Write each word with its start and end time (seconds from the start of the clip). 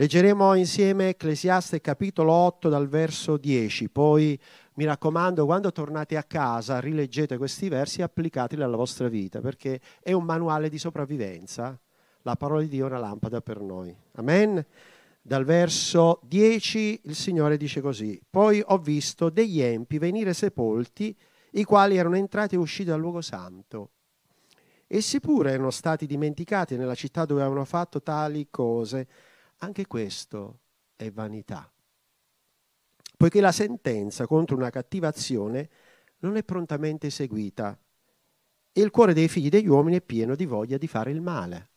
Leggeremo 0.00 0.54
insieme 0.54 1.10
Ecclesiaste 1.10 1.82
capitolo 1.82 2.32
8 2.32 2.70
dal 2.70 2.88
verso 2.88 3.36
10, 3.36 3.90
poi 3.90 4.40
mi 4.76 4.86
raccomando 4.86 5.44
quando 5.44 5.72
tornate 5.72 6.16
a 6.16 6.22
casa 6.22 6.80
rileggete 6.80 7.36
questi 7.36 7.68
versi 7.68 8.00
e 8.00 8.04
applicateli 8.04 8.62
alla 8.62 8.78
vostra 8.78 9.08
vita 9.08 9.42
perché 9.42 9.78
è 10.02 10.12
un 10.12 10.24
manuale 10.24 10.70
di 10.70 10.78
sopravvivenza. 10.78 11.78
La 12.22 12.34
parola 12.36 12.62
di 12.62 12.68
Dio 12.68 12.86
è 12.86 12.88
una 12.88 12.98
lampada 12.98 13.42
per 13.42 13.60
noi. 13.60 13.94
Amen. 14.12 14.64
Dal 15.20 15.44
verso 15.44 16.20
10 16.22 17.02
il 17.04 17.14
Signore 17.14 17.58
dice 17.58 17.82
così, 17.82 18.18
poi 18.30 18.62
ho 18.64 18.78
visto 18.78 19.28
degli 19.28 19.60
empi 19.60 19.98
venire 19.98 20.32
sepolti, 20.32 21.14
i 21.50 21.64
quali 21.64 21.98
erano 21.98 22.16
entrati 22.16 22.54
e 22.54 22.58
usciti 22.58 22.88
dal 22.88 23.00
luogo 23.00 23.20
santo. 23.20 23.90
Essi 24.86 25.20
pure 25.20 25.52
erano 25.52 25.70
stati 25.70 26.06
dimenticati 26.06 26.78
nella 26.78 26.94
città 26.94 27.26
dove 27.26 27.42
avevano 27.42 27.66
fatto 27.66 28.02
tali 28.02 28.46
cose 28.50 29.06
anche 29.62 29.86
questo 29.86 30.60
è 30.96 31.10
vanità. 31.10 31.70
Poiché 33.16 33.40
la 33.40 33.52
sentenza 33.52 34.26
contro 34.26 34.56
una 34.56 34.70
cattiva 34.70 35.08
azione 35.08 35.68
non 36.18 36.36
è 36.36 36.44
prontamente 36.44 37.08
eseguita 37.08 37.78
e 38.72 38.80
il 38.80 38.90
cuore 38.90 39.12
dei 39.12 39.28
figli 39.28 39.48
degli 39.48 39.68
uomini 39.68 39.96
è 39.96 40.02
pieno 40.02 40.34
di 40.34 40.46
voglia 40.46 40.78
di 40.78 40.86
fare 40.86 41.10
il 41.10 41.20
male. 41.20 41.68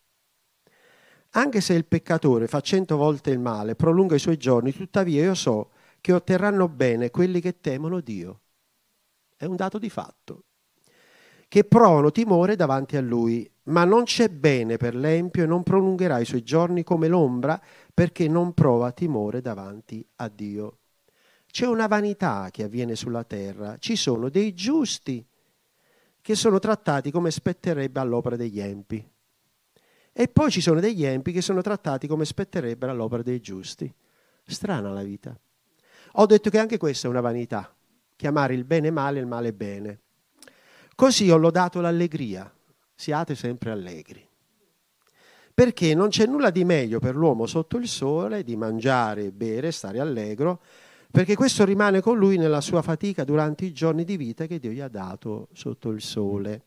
Anche 1.32 1.62
se 1.62 1.74
il 1.74 1.86
peccatore 1.86 2.48
fa 2.48 2.62
cento 2.62 2.96
volte 2.96 3.32
il 3.32 3.40
male, 3.40 3.76
prolunga 3.76 4.16
i 4.16 4.20
suoi 4.20 4.38
giorni, 4.38 4.72
tuttavia 4.72 5.24
io 5.24 5.34
so 5.34 5.72
che 6.00 6.14
otterranno 6.14 6.70
bene 6.70 7.10
quelli 7.10 7.42
che 7.42 7.60
temono 7.60 8.00
Dio. 8.02 8.42
È 9.36 9.46
un 9.46 9.56
dato 9.56 9.80
di 9.80 9.90
fatto. 9.90 10.46
Che 11.54 11.66
provano 11.66 12.12
timore 12.12 12.56
davanti 12.56 12.98
a 12.98 13.02
Lui 13.02 13.48
ma 13.66 13.84
non 13.84 14.06
c'è 14.06 14.28
bene 14.30 14.78
per 14.78 14.96
l'empio 14.96 15.44
e 15.44 15.46
non 15.46 15.62
prolungherà 15.62 16.18
i 16.18 16.26
suoi 16.26 16.42
giorni 16.42 16.82
come 16.82 17.08
l'ombra 17.08 17.62
perché 17.94 18.28
non 18.28 18.56
prova 18.56 18.92
timore 18.92 19.40
davanti 19.40 20.04
a 20.16 20.30
Dio. 20.30 20.80
C'è 21.46 21.68
una 21.68 21.86
vanità 21.86 22.50
che 22.50 22.64
avviene 22.64 22.96
sulla 22.96 23.24
terra, 23.24 23.78
ci 23.78 23.96
sono 23.96 24.30
dei 24.30 24.56
giusti 24.56 25.24
che 26.22 26.34
sono 26.34 26.58
trattati 26.58 27.12
come 27.12 27.30
spetterebbe 27.30 28.00
all'opera 28.00 28.36
degli 28.36 28.60
empi. 28.60 29.08
E 30.12 30.28
poi 30.30 30.50
ci 30.50 30.60
sono 30.60 30.80
degli 30.80 31.06
empi 31.06 31.32
che 31.32 31.42
sono 31.44 31.62
trattati 31.62 32.08
come 32.08 32.26
spetterebbero 32.26 32.92
all'opera 32.92 33.22
dei 33.22 33.40
giusti. 33.40 33.94
Strana 34.44 34.90
la 34.90 35.04
vita. 35.04 35.40
Ho 36.14 36.26
detto 36.26 36.50
che 36.50 36.58
anche 36.58 36.78
questa 36.78 37.06
è 37.06 37.12
una 37.12 37.22
vanità, 37.22 37.72
chiamare 38.16 38.56
il 38.56 38.64
bene 38.64 38.90
male 38.90 39.20
e 39.20 39.22
il 39.22 39.28
male 39.28 39.54
bene. 39.54 40.03
Così 40.96 41.30
ho 41.32 41.38
lodato 41.38 41.82
l'allegria 41.82 42.52
siate 42.96 43.36
sempre 43.36 43.72
allegri. 43.72 44.28
Perché 45.54 45.94
non 45.94 46.10
c'è 46.10 46.26
nulla 46.26 46.50
di 46.50 46.64
meglio 46.64 47.00
per 47.00 47.16
l'uomo 47.16 47.46
sotto 47.46 47.78
il 47.78 47.88
sole 47.88 48.44
di 48.44 48.56
mangiare, 48.56 49.32
bere, 49.32 49.72
stare 49.72 50.00
allegro, 50.00 50.62
perché 51.12 51.36
questo 51.36 51.64
rimane 51.64 52.02
con 52.02 52.18
lui 52.18 52.38
nella 52.38 52.62
sua 52.62 52.82
fatica 52.82 53.24
durante 53.24 53.66
i 53.66 53.72
giorni 53.72 54.04
di 54.04 54.18
vita 54.18 54.48
che 54.48 54.58
Dio 54.58 54.72
gli 54.72 54.80
ha 54.80 54.88
dato 54.88 55.50
sotto 55.54 55.90
il 55.90 56.02
sole. 56.02 56.64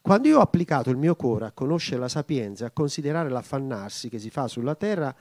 Quando 0.00 0.28
io 0.28 0.38
ho 0.38 0.42
applicato 0.42 0.90
il 0.90 0.96
mio 0.96 1.14
cuore 1.14 1.46
a 1.46 1.52
conoscere 1.52 2.00
la 2.00 2.08
sapienza, 2.08 2.66
a 2.66 2.70
considerare 2.72 3.30
l'affannarsi 3.30 4.08
che 4.08 4.18
si 4.18 4.28
fa 4.28 4.48
sulla 4.48 4.74
terra, 4.74 5.14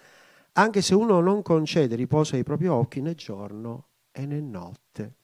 anche 0.53 0.81
se 0.81 0.95
uno 0.95 1.19
non 1.19 1.41
concede 1.41 1.95
riposo 1.95 2.35
ai 2.35 2.43
propri 2.43 2.67
occhi 2.67 3.01
né 3.01 3.13
giorno 3.13 3.87
e 4.11 4.25
né 4.25 4.41
notte. 4.41 5.15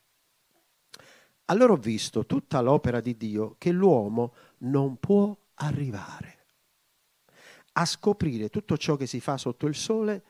Allora 1.50 1.74
ho 1.74 1.78
visto 1.78 2.26
tutta 2.26 2.62
l'opera 2.62 3.02
di 3.02 3.18
Dio 3.18 3.56
che 3.58 3.72
l'uomo 3.72 4.34
non 4.60 4.98
può 4.98 5.36
arrivare 5.56 6.38
a 7.74 7.86
scoprire 7.86 8.50
tutto 8.50 8.78
ciò 8.78 8.96
che 8.96 9.08
si 9.08 9.20
fa 9.20 9.38
sotto 9.38 9.66
il 9.66 9.76
sole 9.76 10.24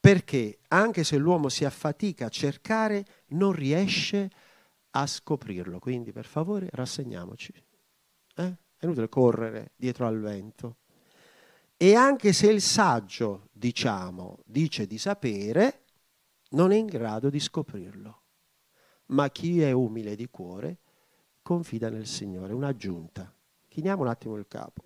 perché 0.00 0.58
anche 0.68 1.04
se 1.04 1.16
l'uomo 1.16 1.48
si 1.48 1.64
affatica 1.64 2.26
a 2.26 2.30
cercare 2.30 3.04
non 3.28 3.52
riesce 3.52 4.30
a 4.90 5.06
scoprirlo. 5.06 5.78
Quindi 5.78 6.12
per 6.12 6.24
favore 6.24 6.68
rassegniamoci. 6.70 7.52
Eh? 8.36 8.56
È 8.76 8.84
inutile 8.84 9.08
correre 9.08 9.72
dietro 9.74 10.06
al 10.06 10.20
vento. 10.20 10.76
E 11.76 11.94
anche 11.94 12.32
se 12.32 12.50
il 12.50 12.60
saggio, 12.60 13.48
diciamo, 13.52 14.38
dice 14.44 14.86
di 14.86 14.98
sapere, 14.98 15.84
non 16.50 16.72
è 16.72 16.76
in 16.76 16.86
grado 16.86 17.30
di 17.30 17.40
scoprirlo. 17.40 18.22
Ma 19.08 19.30
chi 19.30 19.60
è 19.60 19.72
umile 19.72 20.16
di 20.16 20.28
cuore 20.28 20.78
confida 21.42 21.88
nel 21.88 22.06
Signore, 22.06 22.52
un'aggiunta. 22.52 23.32
Chiniamo 23.68 24.02
un 24.02 24.08
attimo 24.08 24.36
il 24.36 24.46
capo. 24.46 24.84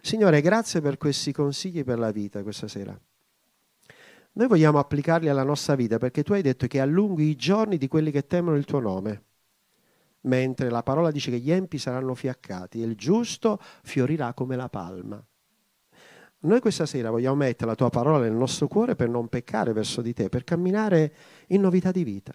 Signore, 0.00 0.40
grazie 0.40 0.80
per 0.80 0.96
questi 0.96 1.32
consigli 1.32 1.84
per 1.84 1.98
la 1.98 2.10
vita 2.10 2.42
questa 2.42 2.68
sera. 2.68 2.98
Noi 4.32 4.48
vogliamo 4.48 4.78
applicarli 4.78 5.28
alla 5.28 5.44
nostra 5.44 5.74
vita 5.74 5.98
perché 5.98 6.22
tu 6.22 6.32
hai 6.32 6.42
detto 6.42 6.66
che 6.66 6.80
allunghi 6.80 7.24
i 7.24 7.36
giorni 7.36 7.78
di 7.78 7.88
quelli 7.88 8.10
che 8.10 8.26
temono 8.26 8.56
il 8.56 8.64
tuo 8.64 8.80
nome, 8.80 9.22
mentre 10.22 10.68
la 10.68 10.82
parola 10.82 11.10
dice 11.10 11.30
che 11.30 11.38
gli 11.38 11.50
empi 11.50 11.78
saranno 11.78 12.14
fiaccati 12.14 12.82
e 12.82 12.84
il 12.84 12.96
giusto 12.96 13.58
fiorirà 13.82 14.34
come 14.34 14.56
la 14.56 14.68
palma. 14.68 15.24
Noi 16.40 16.60
questa 16.60 16.84
sera 16.84 17.10
vogliamo 17.10 17.36
mettere 17.36 17.70
la 17.70 17.76
tua 17.76 17.90
parola 17.90 18.18
nel 18.18 18.32
nostro 18.34 18.68
cuore 18.68 18.94
per 18.94 19.08
non 19.08 19.28
peccare 19.28 19.72
verso 19.72 20.02
di 20.02 20.12
te, 20.12 20.28
per 20.28 20.44
camminare 20.44 21.14
in 21.48 21.60
novità 21.60 21.90
di 21.90 22.04
vita. 22.04 22.34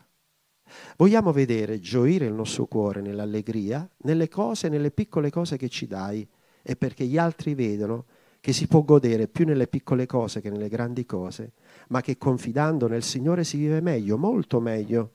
Vogliamo 0.98 1.32
vedere 1.32 1.80
gioire 1.80 2.26
il 2.26 2.34
nostro 2.34 2.66
cuore 2.66 3.02
nell'allegria, 3.02 3.88
nelle 4.04 4.28
cose, 4.28 4.70
nelle 4.70 4.92
piccole 4.92 5.30
cose 5.30 5.58
che 5.58 5.70
ci 5.70 5.88
dai 5.88 6.28
e 6.62 6.76
perché 6.76 7.06
gli 7.06 7.18
altri 7.18 7.56
vedono 7.56 8.06
che 8.40 8.54
si 8.54 8.68
può 8.68 8.82
godere 8.82 9.28
più 9.28 9.46
nelle 9.46 9.68
piccole 9.68 10.06
cose 10.06 10.42
che 10.42 10.50
nelle 10.50 10.68
grandi 10.68 11.06
cose, 11.06 11.52
ma 11.90 12.02
che 12.02 12.18
confidando 12.18 12.88
nel 12.88 13.04
Signore 13.04 13.44
si 13.44 13.58
vive 13.58 13.82
meglio, 13.82 14.18
molto 14.18 14.60
meglio, 14.60 15.12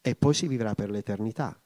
e 0.00 0.14
poi 0.14 0.32
si 0.32 0.46
vivrà 0.46 0.74
per 0.74 0.90
l'eternità. 0.90 1.58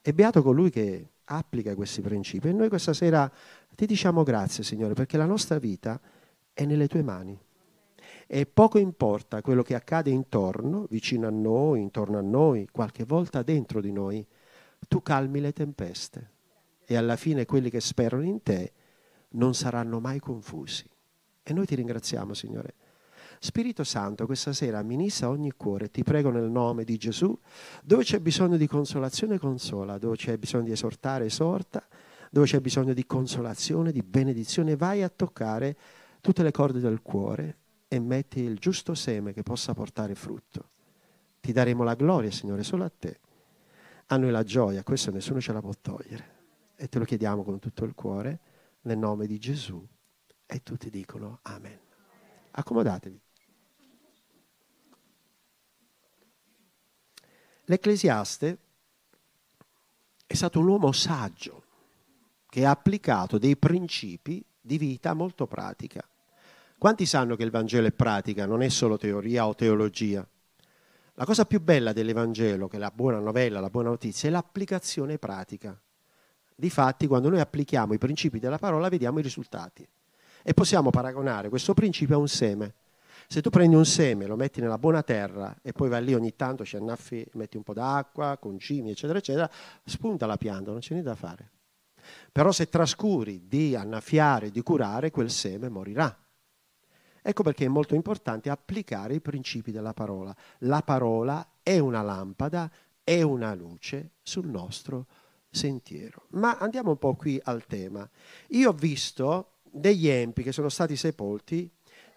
E 0.00 0.12
beato 0.14 0.42
colui 0.42 0.70
che 0.70 1.08
applica 1.24 1.74
questi 1.74 2.00
principi. 2.00 2.48
E 2.48 2.52
noi 2.52 2.68
questa 2.68 2.92
sera 2.92 3.30
ti 3.74 3.86
diciamo 3.86 4.22
grazie, 4.22 4.64
Signore, 4.64 4.94
perché 4.94 5.16
la 5.16 5.26
nostra 5.26 5.58
vita 5.58 6.00
è 6.52 6.64
nelle 6.64 6.88
tue 6.88 7.02
mani. 7.02 7.38
E 8.34 8.46
poco 8.46 8.78
importa 8.78 9.42
quello 9.42 9.62
che 9.62 9.74
accade 9.74 10.08
intorno, 10.08 10.86
vicino 10.88 11.26
a 11.26 11.30
noi, 11.30 11.82
intorno 11.82 12.16
a 12.16 12.22
noi, 12.22 12.66
qualche 12.72 13.04
volta 13.04 13.42
dentro 13.42 13.82
di 13.82 13.92
noi, 13.92 14.26
tu 14.88 15.02
calmi 15.02 15.38
le 15.38 15.52
tempeste. 15.52 16.30
E 16.82 16.96
alla 16.96 17.16
fine 17.16 17.44
quelli 17.44 17.68
che 17.68 17.82
sperano 17.82 18.22
in 18.22 18.42
te 18.42 18.72
non 19.32 19.52
saranno 19.52 20.00
mai 20.00 20.18
confusi. 20.18 20.88
E 21.42 21.52
noi 21.52 21.66
ti 21.66 21.74
ringraziamo, 21.74 22.32
Signore. 22.32 22.76
Spirito 23.38 23.84
Santo, 23.84 24.24
questa 24.24 24.54
sera 24.54 24.82
ministra 24.82 25.28
ogni 25.28 25.52
cuore, 25.54 25.90
ti 25.90 26.02
prego 26.02 26.30
nel 26.30 26.48
nome 26.48 26.84
di 26.84 26.96
Gesù, 26.96 27.38
dove 27.84 28.02
c'è 28.02 28.18
bisogno 28.18 28.56
di 28.56 28.66
consolazione, 28.66 29.38
consola, 29.38 29.98
dove 29.98 30.16
c'è 30.16 30.38
bisogno 30.38 30.64
di 30.64 30.72
esortare, 30.72 31.26
esorta, 31.26 31.86
dove 32.30 32.46
c'è 32.46 32.60
bisogno 32.60 32.94
di 32.94 33.04
consolazione, 33.04 33.92
di 33.92 34.02
benedizione, 34.02 34.74
vai 34.74 35.02
a 35.02 35.10
toccare 35.10 35.76
tutte 36.22 36.42
le 36.42 36.50
corde 36.50 36.80
del 36.80 37.02
cuore 37.02 37.56
e 37.92 37.98
metti 37.98 38.40
il 38.40 38.56
giusto 38.58 38.94
seme 38.94 39.34
che 39.34 39.42
possa 39.42 39.74
portare 39.74 40.14
frutto. 40.14 40.70
Ti 41.40 41.52
daremo 41.52 41.82
la 41.82 41.92
gloria, 41.92 42.30
Signore, 42.30 42.62
solo 42.62 42.84
a 42.84 42.88
te. 42.88 43.20
A 44.06 44.16
noi 44.16 44.30
la 44.30 44.44
gioia, 44.44 44.82
questo 44.82 45.10
nessuno 45.10 45.42
ce 45.42 45.52
la 45.52 45.60
può 45.60 45.72
togliere. 45.78 46.36
E 46.74 46.88
te 46.88 46.98
lo 46.98 47.04
chiediamo 47.04 47.44
con 47.44 47.58
tutto 47.58 47.84
il 47.84 47.94
cuore, 47.94 48.40
nel 48.82 48.96
nome 48.96 49.26
di 49.26 49.38
Gesù. 49.38 49.86
E 50.46 50.62
tutti 50.62 50.88
dicono 50.88 51.40
Amen. 51.42 51.78
Accomodatevi. 52.52 53.20
L'Ecclesiaste 57.64 58.58
è 60.26 60.34
stato 60.34 60.60
un 60.60 60.66
uomo 60.66 60.92
saggio 60.92 61.64
che 62.48 62.64
ha 62.64 62.70
applicato 62.70 63.36
dei 63.36 63.58
principi 63.58 64.42
di 64.58 64.78
vita 64.78 65.12
molto 65.12 65.46
pratica. 65.46 66.02
Quanti 66.82 67.06
sanno 67.06 67.36
che 67.36 67.44
il 67.44 67.52
Vangelo 67.52 67.86
è 67.86 67.92
pratica, 67.92 68.44
non 68.44 68.60
è 68.60 68.68
solo 68.68 68.96
teoria 68.96 69.46
o 69.46 69.54
teologia? 69.54 70.26
La 71.14 71.24
cosa 71.24 71.44
più 71.44 71.60
bella 71.60 71.92
dell'Evangelo, 71.92 72.66
che 72.66 72.74
è 72.74 72.80
la 72.80 72.90
buona 72.92 73.20
novella, 73.20 73.60
la 73.60 73.70
buona 73.70 73.90
notizia, 73.90 74.28
è 74.28 74.32
l'applicazione 74.32 75.16
pratica. 75.16 75.80
Difatti, 76.56 77.06
quando 77.06 77.28
noi 77.28 77.38
applichiamo 77.38 77.92
i 77.94 77.98
principi 77.98 78.40
della 78.40 78.58
parola, 78.58 78.88
vediamo 78.88 79.20
i 79.20 79.22
risultati. 79.22 79.88
E 80.42 80.54
possiamo 80.54 80.90
paragonare 80.90 81.48
questo 81.50 81.72
principio 81.72 82.16
a 82.16 82.18
un 82.18 82.26
seme. 82.26 82.74
Se 83.28 83.40
tu 83.40 83.50
prendi 83.50 83.76
un 83.76 83.86
seme, 83.86 84.26
lo 84.26 84.34
metti 84.34 84.60
nella 84.60 84.76
buona 84.76 85.04
terra 85.04 85.56
e 85.62 85.70
poi 85.70 85.88
vai 85.88 86.02
lì 86.02 86.14
ogni 86.14 86.34
tanto, 86.34 86.64
ci 86.64 86.74
annaffi, 86.74 87.24
metti 87.34 87.56
un 87.56 87.62
po' 87.62 87.74
d'acqua, 87.74 88.38
concimi, 88.40 88.90
eccetera, 88.90 89.20
eccetera, 89.20 89.48
spunta 89.84 90.26
la 90.26 90.36
pianta, 90.36 90.72
non 90.72 90.80
c'è 90.80 90.94
niente 90.94 91.10
da 91.10 91.14
fare. 91.14 91.50
Però 92.32 92.50
se 92.50 92.68
trascuri 92.68 93.46
di 93.46 93.76
annaffiare, 93.76 94.50
di 94.50 94.62
curare, 94.62 95.12
quel 95.12 95.30
seme 95.30 95.68
morirà. 95.68 96.16
Ecco 97.22 97.44
perché 97.44 97.66
è 97.66 97.68
molto 97.68 97.94
importante 97.94 98.50
applicare 98.50 99.14
i 99.14 99.20
principi 99.20 99.70
della 99.70 99.94
parola. 99.94 100.34
La 100.58 100.82
parola 100.82 101.54
è 101.62 101.78
una 101.78 102.02
lampada, 102.02 102.70
è 103.04 103.22
una 103.22 103.54
luce 103.54 104.10
sul 104.22 104.48
nostro 104.48 105.06
sentiero. 105.48 106.26
Ma 106.30 106.58
andiamo 106.58 106.90
un 106.90 106.98
po' 106.98 107.14
qui 107.14 107.40
al 107.44 107.64
tema. 107.66 108.08
Io 108.48 108.70
ho 108.70 108.72
visto 108.72 109.58
degli 109.62 110.08
empi 110.08 110.42
che 110.42 110.50
sono 110.50 110.68
stati 110.68 110.96
sepolti 110.96 111.70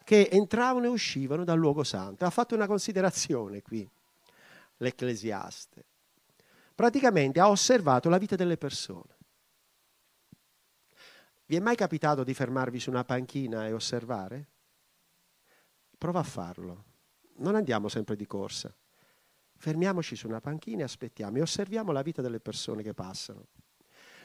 che 0.04 0.30
entravano 0.32 0.86
e 0.86 0.90
uscivano 0.90 1.44
dal 1.44 1.60
luogo 1.60 1.84
santo. 1.84 2.26
Ha 2.26 2.30
fatto 2.32 2.56
una 2.56 2.68
considerazione 2.68 3.62
qui, 3.62 3.88
l'ecclesiaste. 4.78 5.86
Praticamente 6.74 7.40
ha 7.40 7.50
osservato 7.50 8.10
la 8.10 8.18
vita 8.18 8.36
delle 8.36 8.58
persone. 8.58 9.14
Vi 11.46 11.56
è 11.56 11.60
mai 11.60 11.76
capitato 11.76 12.24
di 12.24 12.34
fermarvi 12.34 12.80
su 12.80 12.90
una 12.90 13.04
panchina 13.04 13.68
e 13.68 13.74
osservare? 13.74 14.48
Prova 15.98 16.20
a 16.20 16.24
farlo. 16.24 16.84
Non 17.38 17.56
andiamo 17.56 17.88
sempre 17.88 18.16
di 18.16 18.26
corsa. 18.26 18.74
Fermiamoci 19.58 20.16
su 20.16 20.28
una 20.28 20.42
panchina 20.42 20.82
e 20.82 20.84
aspettiamo 20.84 21.38
e 21.38 21.42
osserviamo 21.42 21.92
la 21.92 22.02
vita 22.02 22.22
delle 22.22 22.40
persone 22.40 22.84
che 22.84 22.94
passano. 22.94 23.48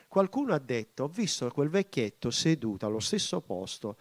Qualcuno 0.09 0.53
ha 0.53 0.59
detto, 0.59 1.05
ho 1.05 1.09
visto 1.09 1.49
quel 1.51 1.69
vecchietto 1.69 2.31
seduto 2.31 2.85
allo 2.85 2.99
stesso 2.99 3.41
posto 3.41 3.97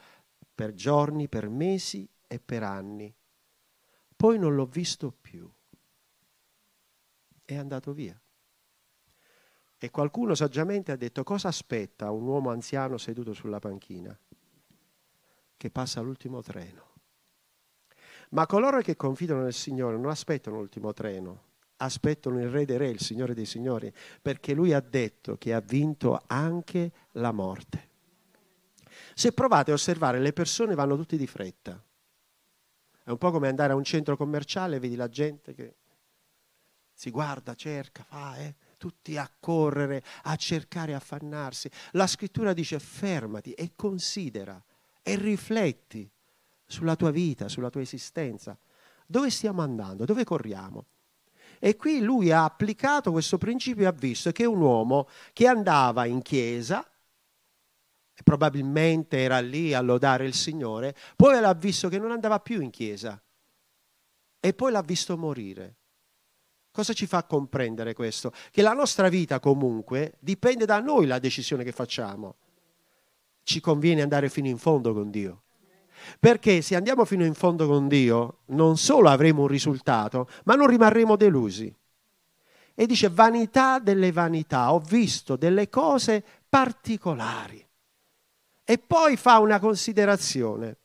per 0.55 0.73
giorni, 0.73 1.29
per 1.29 1.49
mesi 1.49 2.09
e 2.25 2.39
per 2.39 2.63
anni. 2.63 3.13
Poi 4.15 4.39
non 4.39 4.55
l'ho 4.55 4.65
visto 4.65 5.11
più. 5.11 5.49
È 7.45 7.55
andato 7.55 7.93
via. 7.93 8.19
E 9.77 9.89
qualcuno 9.91 10.35
saggiamente 10.35 10.91
ha 10.91 10.97
detto, 10.97 11.23
cosa 11.23 11.47
aspetta 11.47 12.11
un 12.11 12.27
uomo 12.27 12.49
anziano 12.49 12.97
seduto 12.97 13.33
sulla 13.33 13.59
panchina? 13.59 14.17
Che 15.55 15.69
passa 15.69 16.01
l'ultimo 16.01 16.41
treno. 16.41 16.88
Ma 18.29 18.45
coloro 18.45 18.81
che 18.81 18.95
confidano 18.95 19.41
nel 19.41 19.53
Signore 19.53 19.97
non 19.97 20.09
aspettano 20.09 20.57
l'ultimo 20.57 20.93
treno, 20.93 21.43
aspettano 21.77 22.39
il 22.39 22.49
Re 22.49 22.65
dei 22.65 22.77
Re, 22.77 22.89
il 22.89 22.99
Signore 22.99 23.33
dei 23.33 23.45
Signori, 23.45 23.91
perché 24.21 24.53
Lui 24.53 24.73
ha 24.73 24.81
detto 24.81 25.37
che 25.37 25.53
ha 25.53 25.59
vinto 25.59 26.21
anche 26.27 26.91
la 27.13 27.31
morte. 27.31 27.87
Se 29.15 29.31
provate 29.31 29.71
a 29.71 29.73
osservare, 29.73 30.19
le 30.19 30.33
persone 30.33 30.75
vanno 30.75 30.95
tutte 30.95 31.17
di 31.17 31.27
fretta. 31.27 31.81
È 33.03 33.09
un 33.09 33.17
po' 33.17 33.31
come 33.31 33.47
andare 33.47 33.73
a 33.73 33.75
un 33.75 33.83
centro 33.83 34.15
commerciale 34.15 34.75
e 34.75 34.79
vedi 34.79 34.95
la 34.95 35.09
gente 35.09 35.53
che 35.55 35.75
si 36.93 37.09
guarda, 37.09 37.55
cerca, 37.55 38.03
fa, 38.03 38.37
eh, 38.37 38.55
tutti 38.77 39.17
a 39.17 39.29
correre, 39.39 40.03
a 40.23 40.35
cercare, 40.35 40.93
affannarsi. 40.93 41.69
La 41.91 42.05
scrittura 42.05 42.53
dice 42.53 42.77
fermati 42.77 43.53
e 43.53 43.71
considera 43.75 44.61
e 45.01 45.15
rifletti 45.15 46.09
sulla 46.69 46.95
tua 46.95 47.09
vita, 47.09 47.49
sulla 47.49 47.71
tua 47.71 47.81
esistenza. 47.81 48.57
Dove 49.05 49.31
stiamo 49.31 49.61
andando? 49.61 50.05
Dove 50.05 50.23
corriamo? 50.23 50.85
E 51.57 51.75
qui 51.75 51.99
lui 51.99 52.31
ha 52.31 52.43
applicato 52.45 53.11
questo 53.11 53.37
principio 53.37 53.83
e 53.83 53.87
ha 53.87 53.91
visto 53.91 54.31
che 54.31 54.45
un 54.45 54.61
uomo 54.61 55.09
che 55.33 55.47
andava 55.47 56.05
in 56.05 56.21
chiesa, 56.21 56.87
probabilmente 58.23 59.17
era 59.17 59.39
lì 59.39 59.73
a 59.73 59.81
lodare 59.81 60.25
il 60.25 60.35
Signore, 60.35 60.95
poi 61.15 61.39
l'ha 61.39 61.53
visto 61.53 61.89
che 61.89 61.97
non 61.97 62.11
andava 62.11 62.39
più 62.39 62.61
in 62.61 62.69
chiesa 62.69 63.21
e 64.39 64.53
poi 64.53 64.71
l'ha 64.71 64.81
visto 64.81 65.17
morire. 65.17 65.75
Cosa 66.71 66.93
ci 66.93 67.07
fa 67.07 67.23
comprendere 67.23 67.93
questo? 67.93 68.31
Che 68.51 68.61
la 68.61 68.73
nostra 68.73 69.09
vita 69.09 69.39
comunque 69.39 70.17
dipende 70.19 70.65
da 70.65 70.79
noi 70.79 71.07
la 71.07 71.19
decisione 71.19 71.63
che 71.63 71.71
facciamo. 71.71 72.35
Ci 73.41 73.59
conviene 73.59 74.03
andare 74.03 74.29
fino 74.29 74.47
in 74.47 74.59
fondo 74.59 74.93
con 74.93 75.09
Dio. 75.09 75.41
Perché 76.19 76.61
se 76.61 76.75
andiamo 76.75 77.05
fino 77.05 77.25
in 77.25 77.33
fondo 77.33 77.67
con 77.67 77.87
Dio, 77.87 78.39
non 78.47 78.77
solo 78.77 79.09
avremo 79.09 79.41
un 79.43 79.47
risultato, 79.47 80.29
ma 80.45 80.55
non 80.55 80.67
rimarremo 80.67 81.15
delusi. 81.15 81.73
E 82.73 82.85
dice 82.85 83.09
vanità 83.09 83.79
delle 83.79 84.11
vanità, 84.11 84.71
ho 84.73 84.79
visto 84.79 85.35
delle 85.35 85.69
cose 85.69 86.23
particolari. 86.47 87.65
E 88.63 88.77
poi 88.77 89.17
fa 89.17 89.39
una 89.39 89.59
considerazione. 89.59 90.77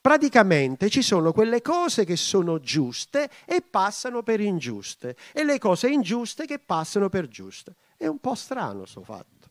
Praticamente 0.00 0.90
ci 0.90 1.00
sono 1.00 1.32
quelle 1.32 1.62
cose 1.62 2.04
che 2.04 2.16
sono 2.16 2.60
giuste 2.60 3.30
e 3.46 3.62
passano 3.62 4.22
per 4.22 4.40
ingiuste 4.40 5.16
e 5.32 5.44
le 5.44 5.58
cose 5.58 5.88
ingiuste 5.88 6.44
che 6.44 6.58
passano 6.58 7.08
per 7.08 7.26
giuste. 7.26 7.76
È 7.96 8.06
un 8.06 8.18
po' 8.18 8.34
strano 8.34 8.80
questo 8.80 9.02
fatto. 9.02 9.48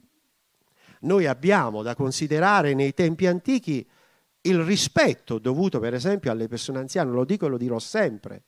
Noi 1.01 1.25
abbiamo 1.25 1.81
da 1.81 1.95
considerare 1.95 2.75
nei 2.75 2.93
tempi 2.93 3.25
antichi 3.25 3.87
il 4.45 4.63
rispetto 4.63 5.39
dovuto 5.39 5.79
per 5.79 5.93
esempio 5.93 6.31
alle 6.31 6.47
persone 6.47 6.79
anziane, 6.79 7.11
lo 7.11 7.25
dico 7.25 7.45
e 7.45 7.49
lo 7.49 7.57
dirò 7.57 7.79
sempre. 7.79 8.43